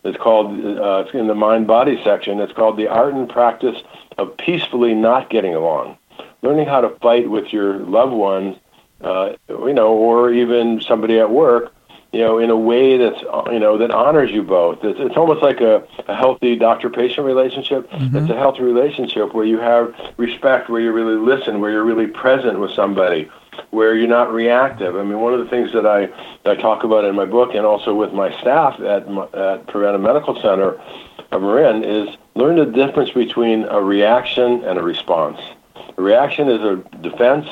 [0.08, 3.82] it's called, uh, it's in the mind body section, it's called the art and practice
[4.17, 5.98] of peacefully not getting along.
[6.41, 8.58] Learning how to fight with your loved ones,
[9.02, 11.74] uh, you know, or even somebody at work,
[12.13, 14.84] you know, in a way that's, you know, that honors you both.
[14.84, 17.89] It's, it's almost like a, a healthy doctor patient relationship.
[17.91, 18.15] Mm-hmm.
[18.15, 22.08] It's a healthy relationship where you have respect, where you really listen, where you're really
[22.08, 23.30] present with somebody
[23.72, 24.96] where you're not reactive.
[24.96, 26.08] I mean, one of the things that I,
[26.43, 30.02] that I talk about in my book and also with my staff at, at Preventive
[30.02, 30.80] Medical Center
[31.32, 35.39] of Marin is learn the difference between a reaction and a response.
[35.98, 37.48] A reaction is a defense.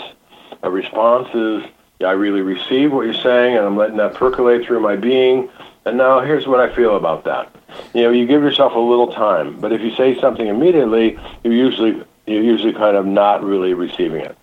[0.63, 1.63] A response is
[2.01, 5.49] I really receive what you're saying and I'm letting that percolate through my being.
[5.85, 7.53] And now here's what I feel about that.
[7.93, 11.53] You know, you give yourself a little time, but if you say something immediately, you're
[11.53, 14.35] usually you're usually kind of not really receiving it.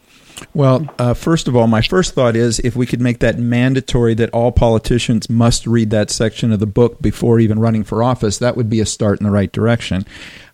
[0.55, 4.15] Well, uh, first of all, my first thought is if we could make that mandatory
[4.15, 8.39] that all politicians must read that section of the book before even running for office,
[8.39, 10.05] that would be a start in the right direction.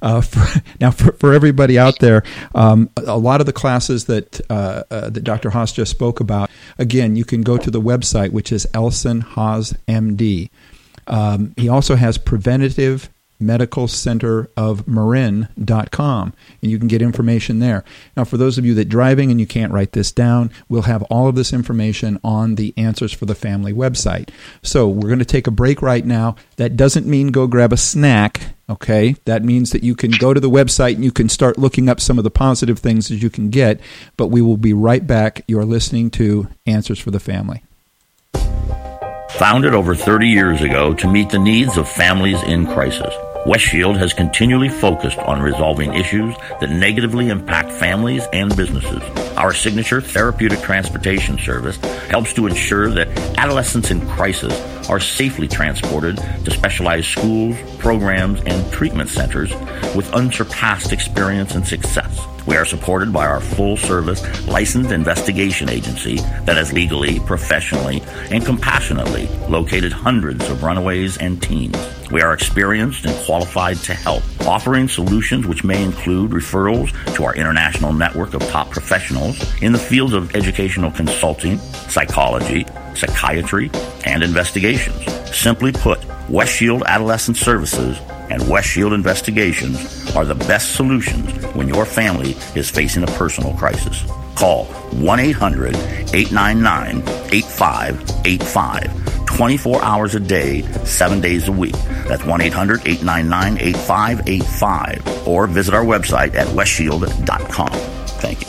[0.01, 2.22] Uh, for, now, for, for, everybody out there,
[2.55, 5.51] um, a lot of the classes that uh, uh, that Dr.
[5.51, 9.74] Haas just spoke about, again, you can go to the website, which is Elson Haas
[9.88, 10.51] MD.
[11.07, 17.85] Um, he also has preventative medical center of marin.com and you can get information there.
[18.16, 21.03] Now for those of you that driving and you can't write this down we'll have
[21.05, 24.31] all of this information on the answers for the family website.
[24.62, 26.37] So we're going to take a break right now.
[26.57, 29.16] That doesn't mean go grab a snack okay?
[29.24, 32.01] That means that you can go to the website and you can start looking up
[32.01, 33.81] some of the positive things that you can get
[34.16, 35.42] but we will be right back.
[35.48, 37.62] You're listening to answers for the family.
[39.33, 43.14] Founded over 30 years ago to meet the needs of families in crisis,
[43.48, 49.02] West Shield has continually focused on resolving issues that negatively impact families and businesses.
[49.38, 51.78] Our signature therapeutic transportation service
[52.11, 53.08] helps to ensure that
[53.38, 54.52] adolescents in crisis
[54.90, 59.50] are safely transported to specialized schools, programs, and treatment centers
[59.96, 62.20] with unsurpassed experience and success.
[62.48, 68.42] We are supported by our full service licensed investigation agency that has legally, professionally, and
[68.42, 71.76] compassionately located hundreds of runaways and teens.
[72.11, 77.34] We are experienced and qualified to help, offering solutions which may include referrals to our
[77.34, 82.64] international network of top professionals in the fields of educational consulting, psychology,
[82.98, 83.70] psychiatry,
[84.04, 85.04] and investigations.
[85.37, 87.98] Simply put, West Shield Adolescent Services
[88.30, 93.54] and West Shield Investigations are the best solutions when your family is facing a personal
[93.54, 94.04] crisis.
[94.34, 95.74] Call 1 800
[96.14, 99.26] 899 8585.
[99.26, 101.76] 24 hours a day, 7 days a week.
[102.06, 105.28] That's 1 800 899 8585.
[105.28, 107.68] Or visit our website at westshield.com.
[108.20, 108.47] Thank you.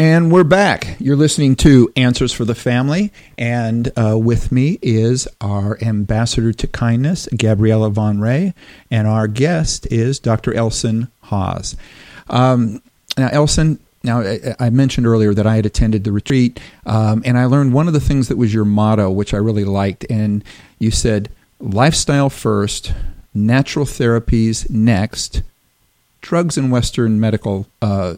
[0.00, 0.94] And we're back.
[1.00, 3.12] You're listening to Answers for the Family.
[3.36, 8.54] And uh, with me is our ambassador to kindness, Gabriella van Rij.
[8.92, 10.54] And our guest is Dr.
[10.54, 11.74] Elson Haas.
[12.30, 12.80] Um,
[13.16, 17.36] now, Elson, now I, I, mentioned earlier that I had attended the retreat, um, and
[17.36, 20.06] I learned one of the things that was your motto, which I really liked.
[20.08, 20.44] And
[20.78, 22.92] you said, lifestyle first,
[23.34, 25.42] natural therapies next,
[26.20, 28.14] drugs and Western medical uh,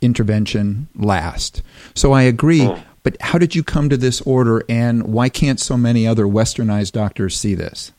[0.00, 1.62] intervention last.
[1.94, 2.62] So I agree.
[2.62, 2.82] Oh.
[3.02, 6.92] But how did you come to this order, and why can't so many other westernized
[6.92, 7.92] doctors see this?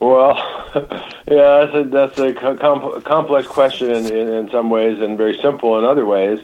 [0.00, 0.34] Well,
[1.26, 5.38] yeah, that's a, that's a com- complex question in, in, in, some ways and very
[5.40, 6.40] simple in other ways.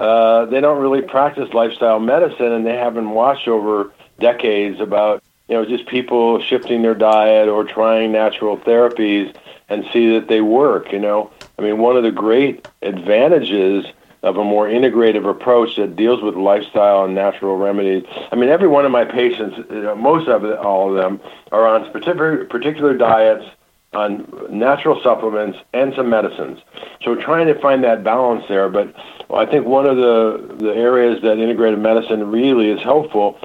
[0.00, 5.56] Uh, they don't really practice lifestyle medicine, and they haven't watched over decades about you
[5.56, 9.34] know just people shifting their diet or trying natural therapies
[9.68, 10.90] and see that they work.
[10.92, 13.86] You know, I mean, one of the great advantages
[14.22, 18.04] of a more integrative approach that deals with lifestyle and natural remedies.
[18.30, 19.58] I mean, every one of my patients,
[19.96, 23.44] most of it, all of them, are on particular particular diets,
[23.92, 26.60] on natural supplements, and some medicines.
[27.02, 28.68] So trying to find that balance there.
[28.68, 28.94] But
[29.34, 33.38] I think one of the the areas that integrative medicine really is helpful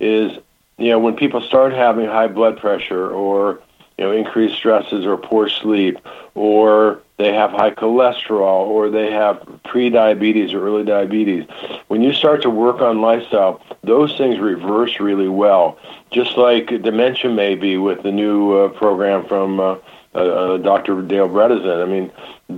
[0.00, 0.32] is
[0.78, 3.60] you know when people start having high blood pressure or
[4.02, 5.96] you know increased stresses or poor sleep,
[6.34, 11.46] or they have high cholesterol, or they have pre-diabetes or early diabetes.
[11.86, 15.78] When you start to work on lifestyle, those things reverse really well.
[16.10, 19.76] Just like dementia may be with the new uh, program from uh,
[20.14, 21.00] uh, uh Dr.
[21.02, 21.80] Dale Bredesen.
[21.80, 22.10] I mean,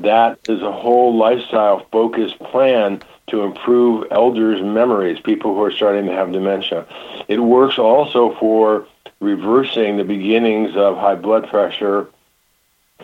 [0.03, 6.07] that is a whole lifestyle focused plan to improve elders' memories, people who are starting
[6.07, 6.87] to have dementia.
[7.29, 8.87] It works also for
[9.21, 12.09] reversing the beginnings of high blood pressure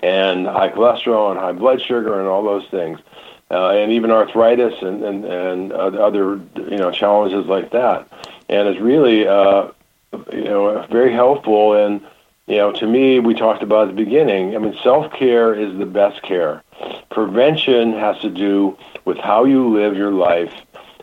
[0.03, 2.99] and high cholesterol and high blood sugar and all those things,
[3.51, 8.09] uh, and even arthritis and, and, and other you know challenges like that.
[8.49, 9.69] And it's really uh,
[10.33, 11.75] you know very helpful.
[11.75, 12.01] And
[12.47, 14.55] you know to me, we talked about at the beginning.
[14.55, 16.63] I mean, self care is the best care.
[17.11, 20.55] Prevention has to do with how you live your life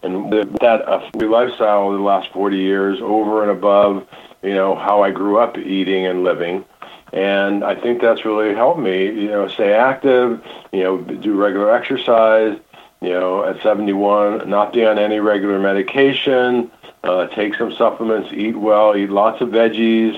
[0.04, 4.08] and that uh, lifestyle over the last 40 years over and above
[4.44, 6.66] you know how I grew up eating and living
[7.14, 11.74] and I think that's really helped me, you know, stay active, you know, do regular
[11.74, 12.60] exercise,
[13.02, 16.70] you know, at 71, not be on any regular medication,
[17.04, 20.16] uh, take some supplements, eat well, eat lots of veggies.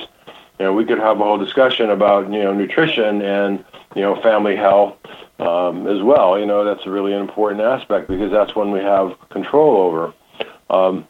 [0.57, 3.63] You know, we could have a whole discussion about, you know, nutrition and,
[3.95, 4.97] you know, family health
[5.38, 6.39] um, as well.
[6.39, 10.13] You know, that's a really important aspect because that's when we have control over.
[10.70, 11.07] Um,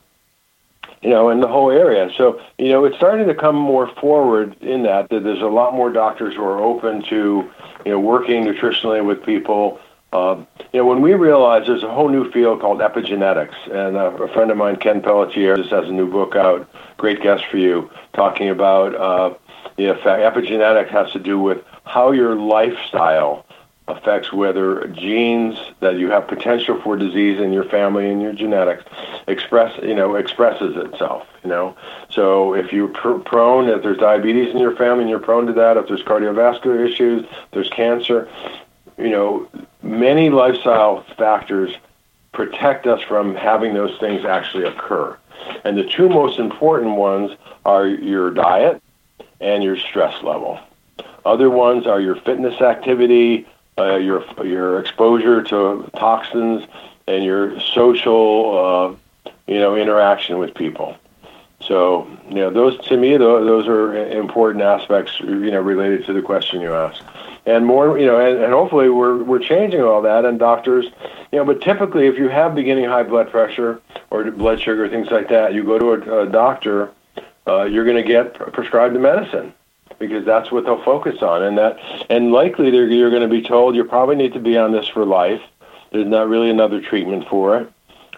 [1.02, 2.10] you know, in the whole area.
[2.18, 5.74] So, you know, it's starting to come more forward in that, that there's a lot
[5.74, 7.50] more doctors who are open to,
[7.86, 9.80] you know, working nutritionally with people.
[10.12, 14.12] Um, you know, when we realized there's a whole new field called epigenetics, and uh,
[14.24, 17.58] a friend of mine, Ken Pelletier, just has a new book out, great guest for
[17.58, 19.34] you, talking about uh,
[19.78, 20.36] the effect.
[20.36, 23.45] Epigenetics has to do with how your lifestyle
[23.90, 28.84] affects whether genes that you have potential for disease in your family and your genetics
[29.28, 31.76] express you know expresses itself you know?
[32.10, 35.54] So if you're pr- prone if there's diabetes in your family and you're prone to
[35.54, 38.30] that if there's cardiovascular issues there's cancer
[38.98, 39.48] you know
[39.82, 41.76] many lifestyle factors
[42.32, 45.18] protect us from having those things actually occur.
[45.64, 47.32] And the two most important ones
[47.66, 48.82] are your diet
[49.42, 50.60] and your stress level.
[51.26, 53.48] Other ones are your fitness activity
[53.80, 56.68] uh, your your exposure to toxins
[57.08, 60.96] and your social uh, you know interaction with people.
[61.62, 66.14] So you know those to me those, those are important aspects you know related to
[66.14, 67.04] the question you asked.
[67.46, 70.86] And more you know and, and hopefully we're we're changing all that and doctors
[71.32, 75.10] you know but typically if you have beginning high blood pressure or blood sugar things
[75.10, 76.92] like that you go to a, a doctor
[77.48, 79.54] uh, you're going to get prescribed the medicine
[80.00, 81.78] because that's what they'll focus on, and that
[82.10, 84.88] and likely they're, you're going to be told you probably need to be on this
[84.88, 85.41] for life.
[85.91, 87.72] There's not really another treatment for it,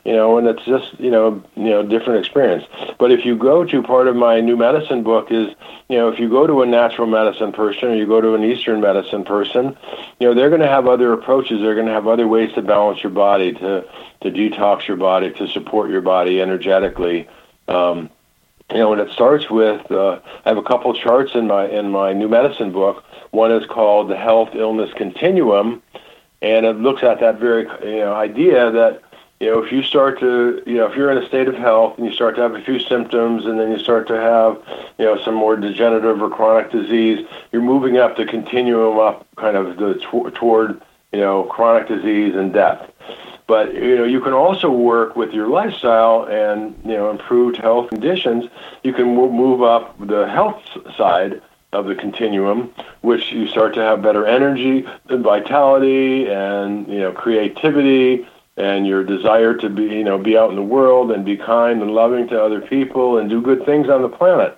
[0.06, 2.66] you know, and it's just you know you know different experience.
[3.00, 5.54] But if you go to part of my new medicine book is
[5.90, 8.44] you know if you go to a natural medicine person or you go to an
[8.44, 9.78] Eastern medicine person,
[10.20, 11.62] you know they're going to have other approaches.
[11.62, 13.86] They're going to have other ways to balance your body, to
[14.22, 17.28] to detox your body, to support your body energetically.
[17.68, 18.10] Um,
[18.72, 21.92] you know, and it starts with uh, I have a couple charts in my in
[21.92, 23.04] my new medicine book.
[23.32, 25.82] One is called the Health Illness Continuum,
[26.42, 29.02] and it looks at that very you know idea that
[29.40, 31.98] you know if you start to you know if you're in a state of health
[31.98, 34.62] and you start to have a few symptoms and then you start to have
[34.98, 39.58] you know some more degenerative or chronic disease, you're moving up the continuum up kind
[39.58, 42.91] of the tw- toward you know chronic disease and death.
[43.52, 47.90] But you know, you can also work with your lifestyle and you know improved health
[47.90, 48.46] conditions.
[48.82, 50.64] You can move up the health
[50.96, 51.42] side
[51.74, 57.12] of the continuum, which you start to have better energy and vitality and you know
[57.12, 58.26] creativity
[58.56, 61.82] and your desire to be you know be out in the world and be kind
[61.82, 64.58] and loving to other people and do good things on the planet.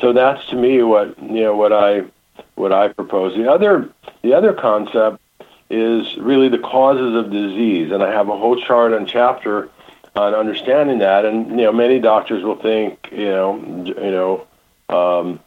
[0.00, 2.06] So that's to me what you know what I
[2.56, 3.36] what I propose.
[3.36, 3.88] The other
[4.22, 5.21] the other concept
[5.72, 9.70] is really the causes of disease, and I have a whole chart and chapter
[10.14, 11.24] on understanding that.
[11.24, 13.56] And you know, many doctors will think, you know,
[13.86, 14.46] you know,
[14.88, 15.40] um,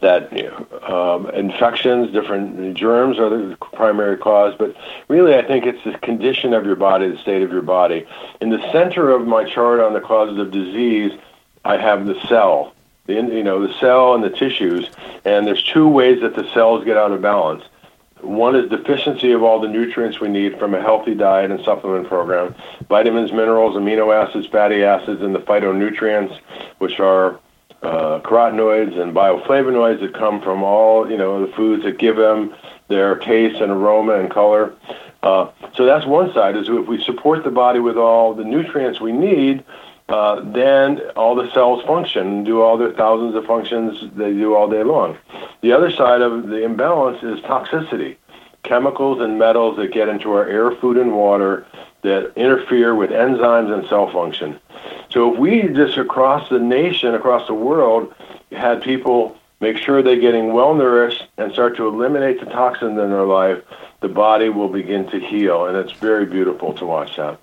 [0.00, 4.74] that you know, um, infections, different germs are the primary cause, but
[5.08, 8.06] really, I think it's the condition of your body, the state of your body.
[8.40, 11.12] In the center of my chart on the causes of disease,
[11.64, 12.72] I have the cell.
[13.04, 14.90] The, you know the cell and the tissues,
[15.24, 17.64] and there's two ways that the cells get out of balance.
[18.26, 22.08] One is deficiency of all the nutrients we need from a healthy diet and supplement
[22.08, 22.54] program.
[22.88, 26.38] Vitamins, minerals, amino acids, fatty acids, and the phytonutrients,
[26.78, 27.38] which are
[27.82, 32.54] uh, carotenoids and bioflavonoids that come from all you know the foods that give them
[32.88, 34.74] their taste and aroma and color.
[35.22, 36.56] Uh, so that's one side.
[36.56, 39.64] Is if we support the body with all the nutrients we need,
[40.08, 44.68] uh, then all the cells function, do all their thousands of functions they do all
[44.68, 45.16] day long.
[45.60, 48.16] The other side of the imbalance is toxicity,
[48.62, 51.66] chemicals and metals that get into our air, food, and water
[52.02, 54.60] that interfere with enzymes and cell function.
[55.10, 58.14] So if we just across the nation, across the world,
[58.52, 63.10] had people make sure they're getting well nourished and start to eliminate the toxins in
[63.10, 63.62] their life,
[64.00, 65.66] the body will begin to heal.
[65.66, 67.38] And it's very beautiful to watch that.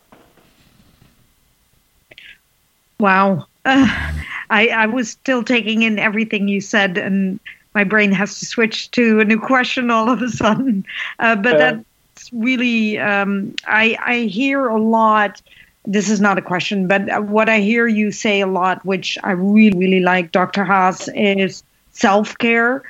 [2.99, 3.47] Wow.
[3.66, 3.88] Uh,
[4.49, 7.39] I, I was still taking in everything you said, and
[7.74, 10.86] my brain has to switch to a new question all of a sudden.
[11.20, 15.42] Uh, but that's really, um, I, I hear a lot.
[15.86, 19.32] This is not a question, but what I hear you say a lot, which I
[19.32, 20.64] really, really like, Dr.
[20.64, 22.84] Haas, is self care,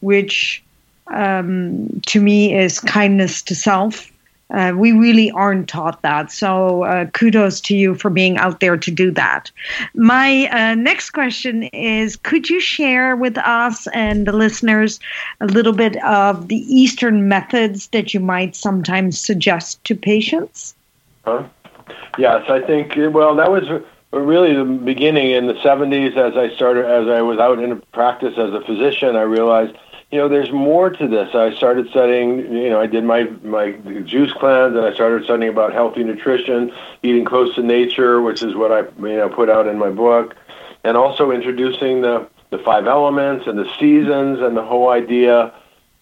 [0.00, 0.62] which
[1.08, 4.10] um, to me is kindness to self.
[4.50, 6.30] Uh, we really aren't taught that.
[6.30, 9.50] So uh, kudos to you for being out there to do that.
[9.94, 15.00] My uh, next question is Could you share with us and the listeners
[15.40, 20.74] a little bit of the Eastern methods that you might sometimes suggest to patients?
[21.24, 21.44] Huh?
[22.18, 23.64] Yes, I think, well, that was
[24.12, 28.34] really the beginning in the 70s as I started, as I was out in practice
[28.36, 29.76] as a physician, I realized
[30.10, 31.34] you know, there's more to this.
[31.34, 33.72] I started studying, you know, I did my, my
[34.04, 38.56] juice cleanse and I started studying about healthy nutrition, eating close to nature, which is
[38.56, 40.34] what I, you know, put out in my book,
[40.82, 45.54] and also introducing the, the five elements and the seasons and the whole idea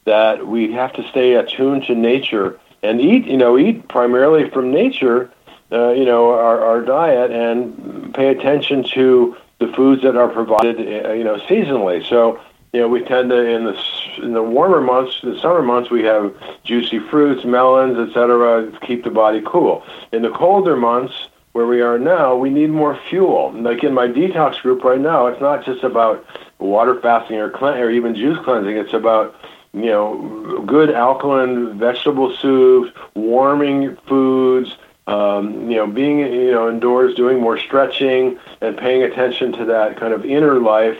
[0.06, 4.70] that we have to stay attuned to nature and eat, you know, eat primarily from
[4.70, 5.30] nature,
[5.70, 10.78] uh, you know, our, our diet and pay attention to the foods that are provided,
[10.78, 12.08] uh, you know, seasonally.
[12.08, 12.40] So,
[12.72, 13.84] you know, we tend to in the
[14.22, 18.70] in the warmer months, the summer months, we have juicy fruits, melons, etc.
[18.70, 19.82] to keep the body cool.
[20.12, 23.52] In the colder months, where we are now, we need more fuel.
[23.52, 26.24] Like in my detox group right now, it's not just about
[26.58, 28.76] water fasting or clean, or even juice cleansing.
[28.76, 29.34] It's about
[29.72, 34.76] you know good alkaline vegetable soups, warming foods.
[35.06, 39.96] Um, you know, being you know indoors, doing more stretching, and paying attention to that
[39.96, 40.98] kind of inner life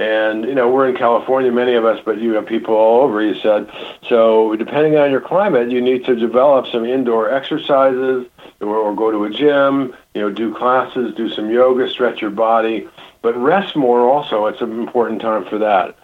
[0.00, 3.22] and, you know, we're in California, many of us, but you have people all over,
[3.22, 3.70] you said.
[4.08, 8.26] So depending on your climate, you need to develop some indoor exercises
[8.60, 12.30] or, or go to a gym, you know, do classes, do some yoga, stretch your
[12.30, 12.88] body,
[13.20, 14.46] but rest more also.
[14.46, 15.98] It's an important time for that.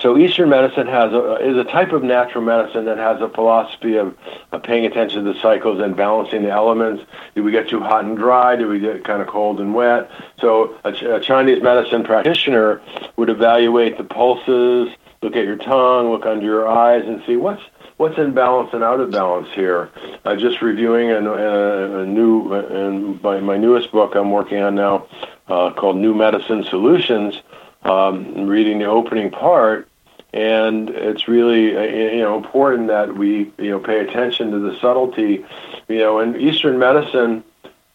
[0.00, 3.96] So Eastern medicine has a, is a type of natural medicine that has a philosophy
[3.96, 4.14] of,
[4.52, 7.02] of paying attention to the cycles and balancing the elements.
[7.34, 8.56] Do we get too hot and dry?
[8.56, 10.10] Do we get kind of cold and wet?
[10.40, 12.82] So a, a Chinese medicine practitioner
[13.16, 17.62] would evaluate the pulses, look at your tongue, look under your eyes, and see what's
[17.96, 19.90] what's in balance and out of balance here.
[20.26, 24.74] Uh, just reviewing a, a, a new, and my, my newest book I'm working on
[24.74, 25.06] now,
[25.48, 27.40] uh, called New Medicine Solutions
[27.86, 29.88] um, reading the opening part,
[30.32, 34.78] and it's really uh, you know important that we you know pay attention to the
[34.80, 35.44] subtlety.
[35.88, 37.44] You know, and Eastern medicine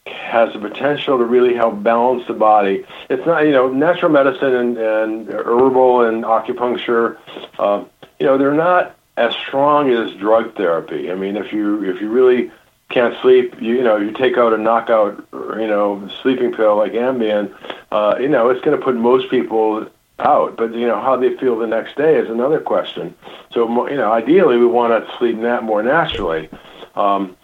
[0.07, 2.85] has the potential to really help balance the body.
[3.09, 7.17] It's not you know natural medicine and, and herbal and acupuncture.
[7.59, 7.83] Uh,
[8.19, 11.11] you know, they're not as strong as drug therapy.
[11.11, 12.51] I mean, if you if you really
[12.89, 16.91] can't sleep, you, you know, you take out a knockout, you know, sleeping pill like
[16.91, 17.53] Ambien,
[17.91, 19.87] uh, you know, it's going to put most people
[20.19, 20.57] out.
[20.57, 23.15] But you know, how they feel the next day is another question.
[23.51, 26.49] So you know, ideally, we want to sleep nat- more naturally.
[26.95, 27.35] Um,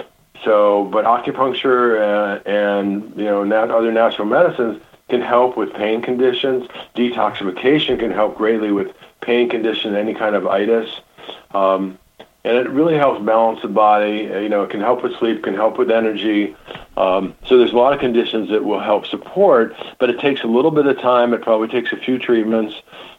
[0.44, 6.02] so, but acupuncture uh, and you know, nat- other natural medicines can help with pain
[6.02, 6.68] conditions.
[6.96, 10.90] Detoxification can help greatly with pain conditions, any kind of itis.
[11.54, 11.98] Um,
[12.48, 14.32] and it really helps balance the body.
[14.34, 16.56] Uh, you know, it can help with sleep, can help with energy.
[16.96, 20.48] Um, so there's a lot of conditions that will help support, but it takes a
[20.48, 21.34] little bit of time.
[21.34, 22.74] It probably takes a few treatments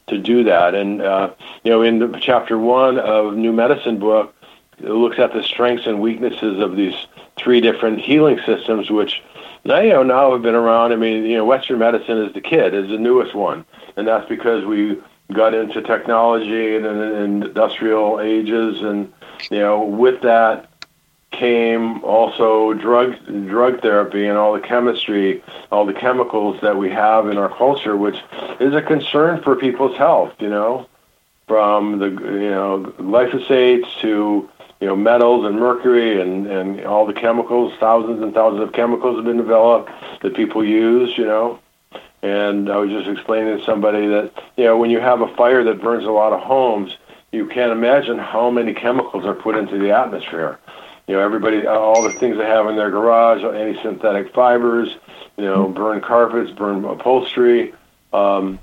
[0.06, 0.74] to do that.
[0.74, 4.34] And uh, you know, in the chapter one of New Medicine book,
[4.78, 6.94] it looks at the strengths and weaknesses of these
[7.36, 9.22] three different healing systems, which
[9.66, 10.92] now you know now have been around.
[10.92, 14.26] I mean, you know, Western medicine is the kid, is the newest one, and that's
[14.26, 14.96] because we
[15.34, 19.12] got into technology and, and industrial ages and
[19.50, 20.68] you know, with that
[21.30, 23.14] came also drug
[23.46, 27.96] drug therapy and all the chemistry, all the chemicals that we have in our culture,
[27.96, 28.16] which
[28.60, 30.32] is a concern for people's health.
[30.38, 30.88] You know,
[31.46, 34.48] from the you know glyphosates to
[34.80, 39.16] you know metals and mercury and and all the chemicals, thousands and thousands of chemicals
[39.16, 39.90] have been developed
[40.22, 41.16] that people use.
[41.16, 41.58] You know.
[42.20, 45.62] And I was just explaining to somebody that, you know, when you have a fire
[45.62, 46.96] that burns a lot of homes,
[47.32, 50.58] you can't imagine how many chemicals are put into the atmosphere.
[51.06, 54.94] you know, everybody, all the things they have in their garage, any synthetic fibers,
[55.36, 55.74] you know, mm-hmm.
[55.74, 57.74] burn carpets, burn upholstery.
[58.12, 58.58] Um,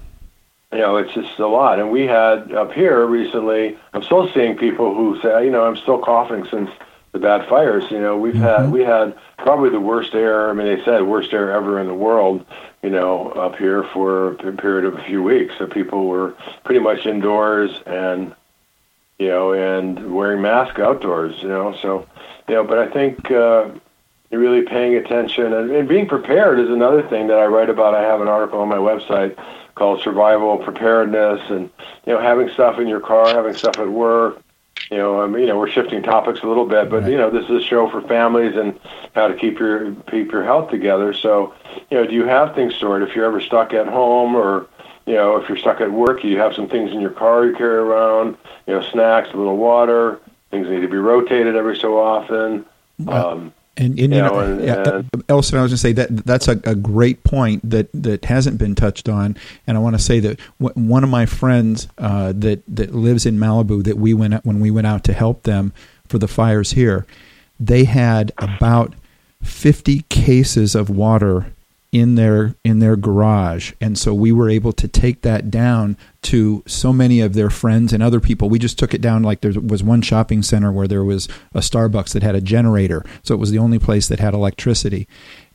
[0.72, 1.80] you know, it's just a lot.
[1.80, 5.78] And we had up here recently, I'm still seeing people who say, you know, I'm
[5.78, 6.70] still coughing since
[7.13, 7.89] the bad fires.
[7.89, 8.43] You know, we've mm-hmm.
[8.63, 10.49] had we had probably the worst air.
[10.49, 12.45] I mean, they said worst air ever in the world.
[12.84, 15.55] You know, up here for a period of a few weeks.
[15.57, 18.36] So people were pretty much indoors and
[19.20, 21.41] you know and wearing masks outdoors.
[21.41, 22.07] You know, so
[22.47, 23.32] you know, but I think.
[23.32, 23.70] uh
[24.32, 27.95] really paying attention and, and being prepared is another thing that I write about.
[27.95, 29.38] I have an article on my website
[29.76, 31.70] called survival preparedness and
[32.05, 34.41] you know having stuff in your car having stuff at work
[34.89, 37.11] you know I mean, you know we're shifting topics a little bit but right.
[37.11, 38.80] you know this is a show for families and
[39.13, 41.53] how to keep your keep your health together so
[41.91, 44.68] you know do you have things stored if you're ever stuck at home or
[45.06, 47.56] you know if you're stuck at work you have some things in your car you
[47.56, 48.38] carry around
[48.68, 50.20] you know snacks a little water
[50.51, 52.66] things need to be rotated every so often
[53.08, 56.26] um, and, and you, know, and, yeah, and, Elson, I was going to say that
[56.26, 59.36] that's a, a, great point that, that hasn't been touched on.
[59.68, 63.26] And I want to say that w- one of my friends uh, that that lives
[63.26, 65.74] in Malibu that we went when we went out to help them
[66.08, 67.06] for the fires here,
[67.60, 68.93] they had about
[69.43, 71.53] fifty cases of water
[71.96, 73.72] in their in their garage.
[73.80, 77.93] And so we were able to take that down to so many of their friends
[77.93, 78.50] and other people.
[78.50, 81.60] We just took it down like there was one shopping center where there was a
[81.60, 83.06] Starbucks that had a generator.
[83.24, 85.08] So it was the only place that had electricity.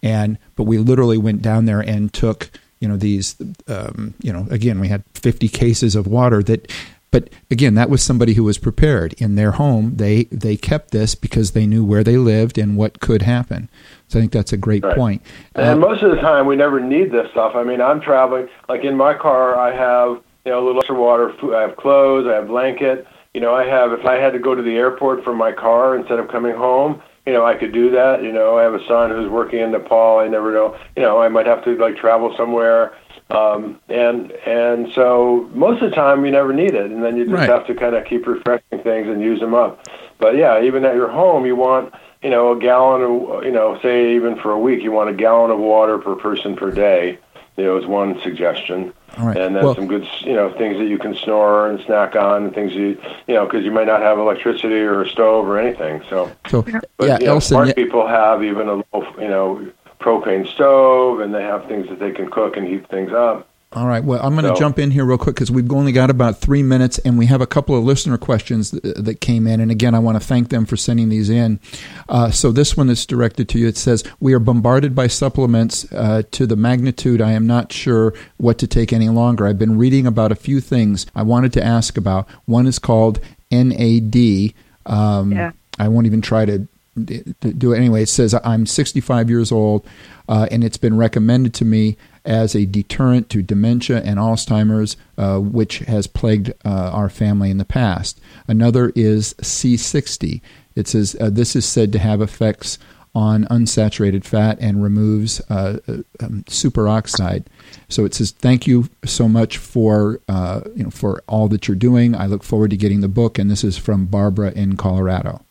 [0.03, 3.37] And but we literally went down there and took you know these
[3.69, 6.73] um, you know again we had 50 cases of water that
[7.11, 9.97] but again, that was somebody who was prepared in their home.
[9.97, 13.69] They they kept this because they knew where they lived and what could happen.
[14.09, 14.97] So I think that's a great right.
[14.97, 15.23] point.
[15.55, 17.55] And uh, most of the time, we never need this stuff.
[17.55, 18.49] I mean, I'm traveling.
[18.69, 21.33] Like in my car, I have you know a little extra water.
[21.55, 22.27] I have clothes.
[22.29, 23.07] I have blanket.
[23.35, 23.93] You know, I have.
[23.93, 27.03] If I had to go to the airport from my car instead of coming home,
[27.27, 28.23] you know, I could do that.
[28.23, 30.19] You know, I have a son who's working in Nepal.
[30.19, 30.77] I never know.
[30.97, 32.95] You know, I might have to like travel somewhere
[33.31, 37.25] um, and and so most of the time you never need it, and then you
[37.25, 37.49] just right.
[37.49, 39.87] have to kind of keep refreshing things and use them up.
[40.19, 43.79] But yeah, even at your home, you want you know a gallon of you know
[43.83, 47.19] say even for a week, you want a gallon of water per person per day.
[47.57, 48.93] You know, is one suggestion.
[49.17, 52.45] And then well, some good, you know, things that you can snore and snack on,
[52.45, 55.59] and things you, you know, because you might not have electricity or a stove or
[55.59, 56.03] anything.
[56.09, 57.75] So, so but, yeah, you know, Elson, smart yeah.
[57.75, 62.13] people have even a little, you know, propane stove, and they have things that they
[62.13, 63.47] can cook and heat things up.
[63.73, 64.03] All right.
[64.03, 66.41] Well, I'm going to so, jump in here real quick because we've only got about
[66.41, 69.61] three minutes, and we have a couple of listener questions that, that came in.
[69.61, 71.61] And again, I want to thank them for sending these in.
[72.09, 73.69] Uh, so this one is directed to you.
[73.69, 78.13] It says, "We are bombarded by supplements uh, to the magnitude I am not sure
[78.39, 79.47] what to take any longer.
[79.47, 82.29] I've been reading about a few things I wanted to ask about.
[82.47, 83.21] One is called
[83.53, 84.53] NAD.
[84.85, 85.53] Um, yeah.
[85.79, 86.67] I won't even try to
[86.97, 88.03] do it anyway.
[88.03, 89.87] It says I'm 65 years old,
[90.29, 95.39] uh, and it's been recommended to me as a deterrent to dementia and Alzheimer's, uh,
[95.39, 98.21] which has plagued uh, our family in the past.
[98.47, 100.41] Another is C60.
[100.75, 102.79] It says uh, this is said to have effects
[103.13, 107.45] on unsaturated fat and removes uh, uh, um, superoxide.
[107.89, 112.15] So it says, "Thank you so much for you know for all that you're doing.
[112.15, 115.45] I look forward to getting the book." And this is from Barbara in Colorado.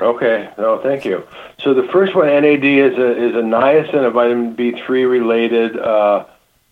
[0.00, 0.50] Okay.
[0.58, 1.26] No, thank you.
[1.58, 6.26] So the first one, NAD, is a is a niacin, a vitamin B3 related uh,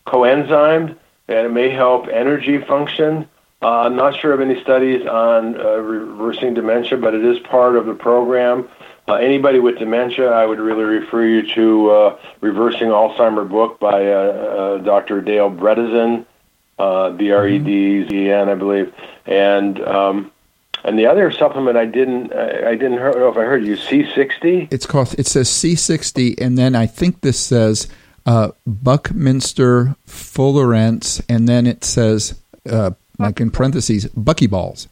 [0.07, 0.97] coenzyme,
[1.29, 3.29] and it may help energy function.
[3.63, 7.77] Uh, I'm not sure of any studies on uh, reversing dementia, but it is part
[7.77, 8.69] of the program.
[9.09, 14.13] Uh, anybody with dementia, I would really refer you to uh, Reversing Alzheimer book by
[14.13, 15.21] uh, uh, Dr.
[15.21, 16.27] Dale Bredesen,
[16.79, 18.93] uh, B-R-E-D-Z-E-N, I believe.
[19.25, 20.33] And um,
[20.87, 24.69] and the other supplement I didn't I didn't know if I heard you C sixty.
[24.71, 27.89] It's called it says C sixty, and then I think this says
[28.25, 34.89] uh, Buckminster Fullerenes, and then it says uh, like in parentheses Buckyballs.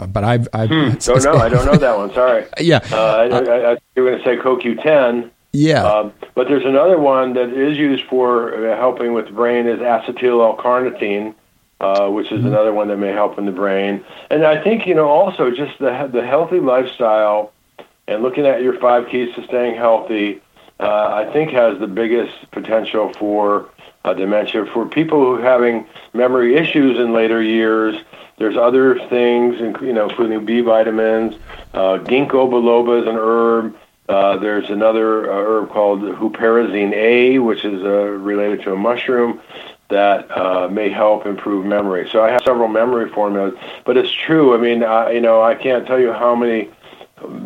[0.00, 0.96] Uh, but I've, I've hmm.
[0.98, 1.34] don't know.
[1.34, 2.12] I don't know that one.
[2.14, 2.46] Sorry.
[2.58, 5.30] yeah, uh, I, I, I, you were going to say CoQ10.
[5.52, 5.84] Yeah.
[5.84, 9.80] Um, but there's another one that is used for uh, helping with the brain is
[9.80, 11.34] acetyl L-carnitine
[11.82, 12.46] uh, which is mm-hmm.
[12.48, 14.04] another one that may help in the brain.
[14.30, 17.52] And I think you know also just the the healthy lifestyle
[18.06, 20.40] and looking at your five keys to staying healthy.
[20.80, 23.68] Uh, I think has the biggest potential for
[24.04, 27.96] uh, dementia for people who are having memory issues in later years.
[28.38, 31.36] There's other things, you know, including B vitamins.
[31.72, 33.76] Uh, ginkgo biloba is an herb.
[34.08, 39.40] Uh, there's another uh, herb called huperazine A, which is uh, related to a mushroom
[39.92, 42.08] that uh, may help improve memory.
[42.10, 44.54] So I have several memory formulas, but it's true.
[44.54, 46.70] I mean, I, you know, I can't tell you how many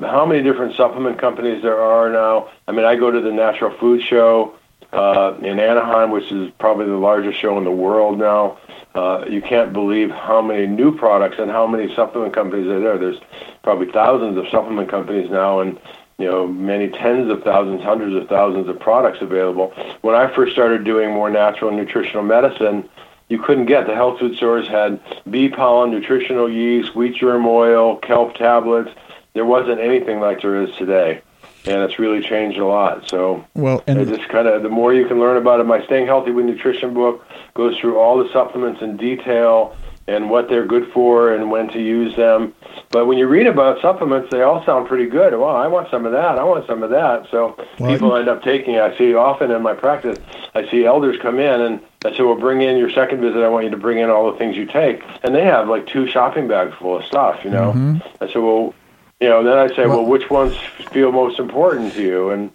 [0.01, 2.49] how many different supplement companies there are now.
[2.67, 4.55] I mean, I go to the Natural Food Show
[4.93, 8.59] uh, in Anaheim, which is probably the largest show in the world now.
[8.95, 12.97] Uh, you can't believe how many new products and how many supplement companies are there.
[12.97, 13.21] There's
[13.63, 15.79] probably thousands of supplement companies now, and
[16.19, 19.73] you know many tens of thousands, hundreds of thousands of products available.
[20.01, 22.89] When I first started doing more natural nutritional medicine,
[23.29, 25.01] you couldn't get the health food stores had
[25.31, 28.91] bee pollen, nutritional yeast, wheat germ oil, kelp tablets.
[29.35, 31.23] There wasn't anything like there is today
[31.67, 33.09] and it's really changed a lot.
[33.09, 35.65] So well, and it just kind of the more you can learn about it.
[35.65, 39.77] My Staying Healthy with Nutrition book goes through all the supplements in detail
[40.09, 42.55] and what they're good for and when to use them.
[42.91, 45.33] But when you read about supplements, they all sound pretty good.
[45.33, 46.39] Well, I want some of that.
[46.39, 47.29] I want some of that.
[47.31, 48.81] So well, people end up taking it.
[48.81, 50.19] I see often in my practice,
[50.55, 53.43] I see elders come in and I say, well, bring in your second visit.
[53.43, 55.03] I want you to bring in all the things you take.
[55.25, 57.73] And they have like two shopping bags full of stuff, you know.
[57.73, 58.23] Mm-hmm.
[58.23, 58.75] I said, well,
[59.21, 60.57] you know, then I say, well, well, which ones
[60.93, 62.31] feel most important to you?
[62.31, 62.51] And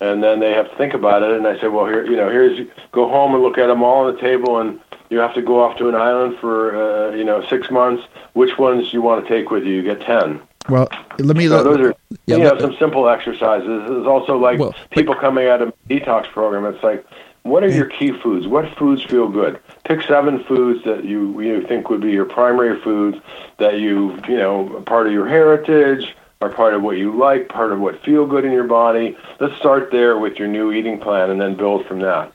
[0.00, 1.30] and then they have to think about it.
[1.32, 4.06] And I say, well, here, you know, here's go home and look at them all
[4.06, 4.80] on the table, and
[5.10, 8.04] you have to go off to an island for uh, you know six months.
[8.34, 9.74] Which ones do you want to take with you?
[9.74, 10.40] You get ten.
[10.68, 10.88] Well,
[11.18, 11.46] let me.
[11.48, 11.94] So those are
[12.26, 13.88] yeah, you know some simple exercises.
[13.88, 16.64] There's also like well, people coming out of detox program.
[16.72, 17.06] It's like,
[17.42, 18.46] what are your key foods?
[18.46, 19.60] What foods feel good?
[19.84, 23.18] Pick seven foods that you you think would be your primary foods
[23.58, 27.72] that you you know part of your heritage are part of what you like, part
[27.72, 29.16] of what feel good in your body.
[29.40, 32.32] Let's start there with your new eating plan and then build from that.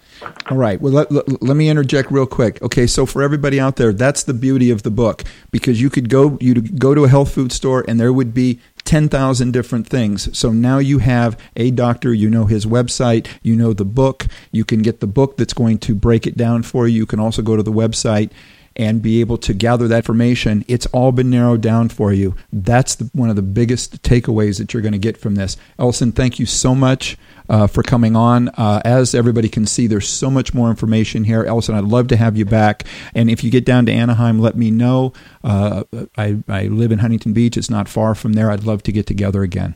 [0.50, 0.80] All right.
[0.80, 2.62] Well, let, let, let, me interject real quick.
[2.62, 6.10] Okay, so for everybody out there, that's the beauty of the book because you could
[6.10, 10.38] go you go to a health food store and there would be 10,000 different things.
[10.38, 14.66] So now you have a doctor, you know his website, you know the book, you
[14.66, 16.98] can get the book that's going to break it down for you.
[16.98, 18.32] You can also go to the website
[18.76, 20.64] and be able to gather that information.
[20.68, 22.36] It's all been narrowed down for you.
[22.54, 25.58] That's the, one of the biggest takeaways that you're going to get from this.
[25.78, 27.18] Ellison, thank you so much
[27.52, 28.48] uh, for coming on.
[28.50, 31.44] Uh, as everybody can see, there's so much more information here.
[31.44, 32.86] Ellison, I'd love to have you back.
[33.14, 35.12] And if you get down to Anaheim, let me know.
[35.44, 35.84] Uh,
[36.18, 37.58] I, I live in Huntington Beach.
[37.58, 38.50] It's not far from there.
[38.50, 39.76] I'd love to get together again.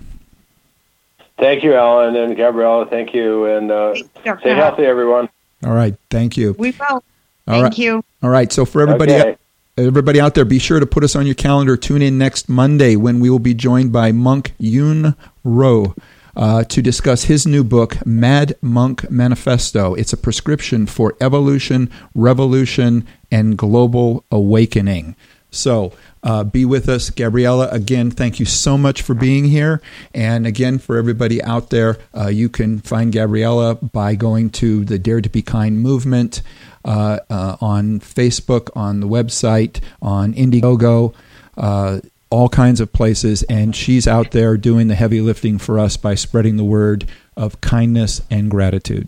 [1.38, 2.86] Thank you, Alan and Gabriella.
[2.86, 3.46] Thank you.
[3.46, 3.94] And uh,
[4.40, 5.28] stay healthy, everyone.
[5.66, 5.96] All right.
[6.10, 6.56] Thank you.
[6.58, 7.04] We will.
[7.46, 7.78] Thank right.
[7.78, 8.04] you.
[8.24, 8.52] All right.
[8.54, 9.14] So for everybody.
[9.14, 9.38] Okay.
[9.78, 11.76] Everybody out there, be sure to put us on your calendar.
[11.76, 15.94] Tune in next Monday when we will be joined by Monk Yun Rou.
[16.36, 19.94] Uh, to discuss his new book, Mad Monk Manifesto.
[19.94, 25.16] It's a prescription for evolution, revolution, and global awakening.
[25.56, 27.10] So uh, be with us.
[27.10, 29.82] Gabriella, again, thank you so much for being here.
[30.14, 35.00] And again, for everybody out there, uh, you can find Gabriella by going to the
[35.00, 36.42] Dare to Be Kind movement
[36.84, 41.14] uh, uh, on Facebook, on the website, on Indiegogo,
[41.58, 42.00] uh,
[42.36, 43.44] all kinds of places.
[43.44, 47.08] And she's out there doing the heavy lifting for us by spreading the word
[47.38, 49.08] of kindness and gratitude.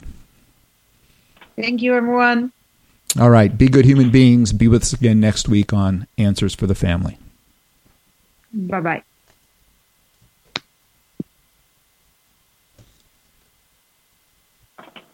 [1.58, 2.54] Thank you, everyone.
[3.20, 3.56] All right.
[3.56, 4.54] Be good human beings.
[4.54, 7.18] Be with us again next week on Answers for the Family.
[8.54, 9.04] Bye bye.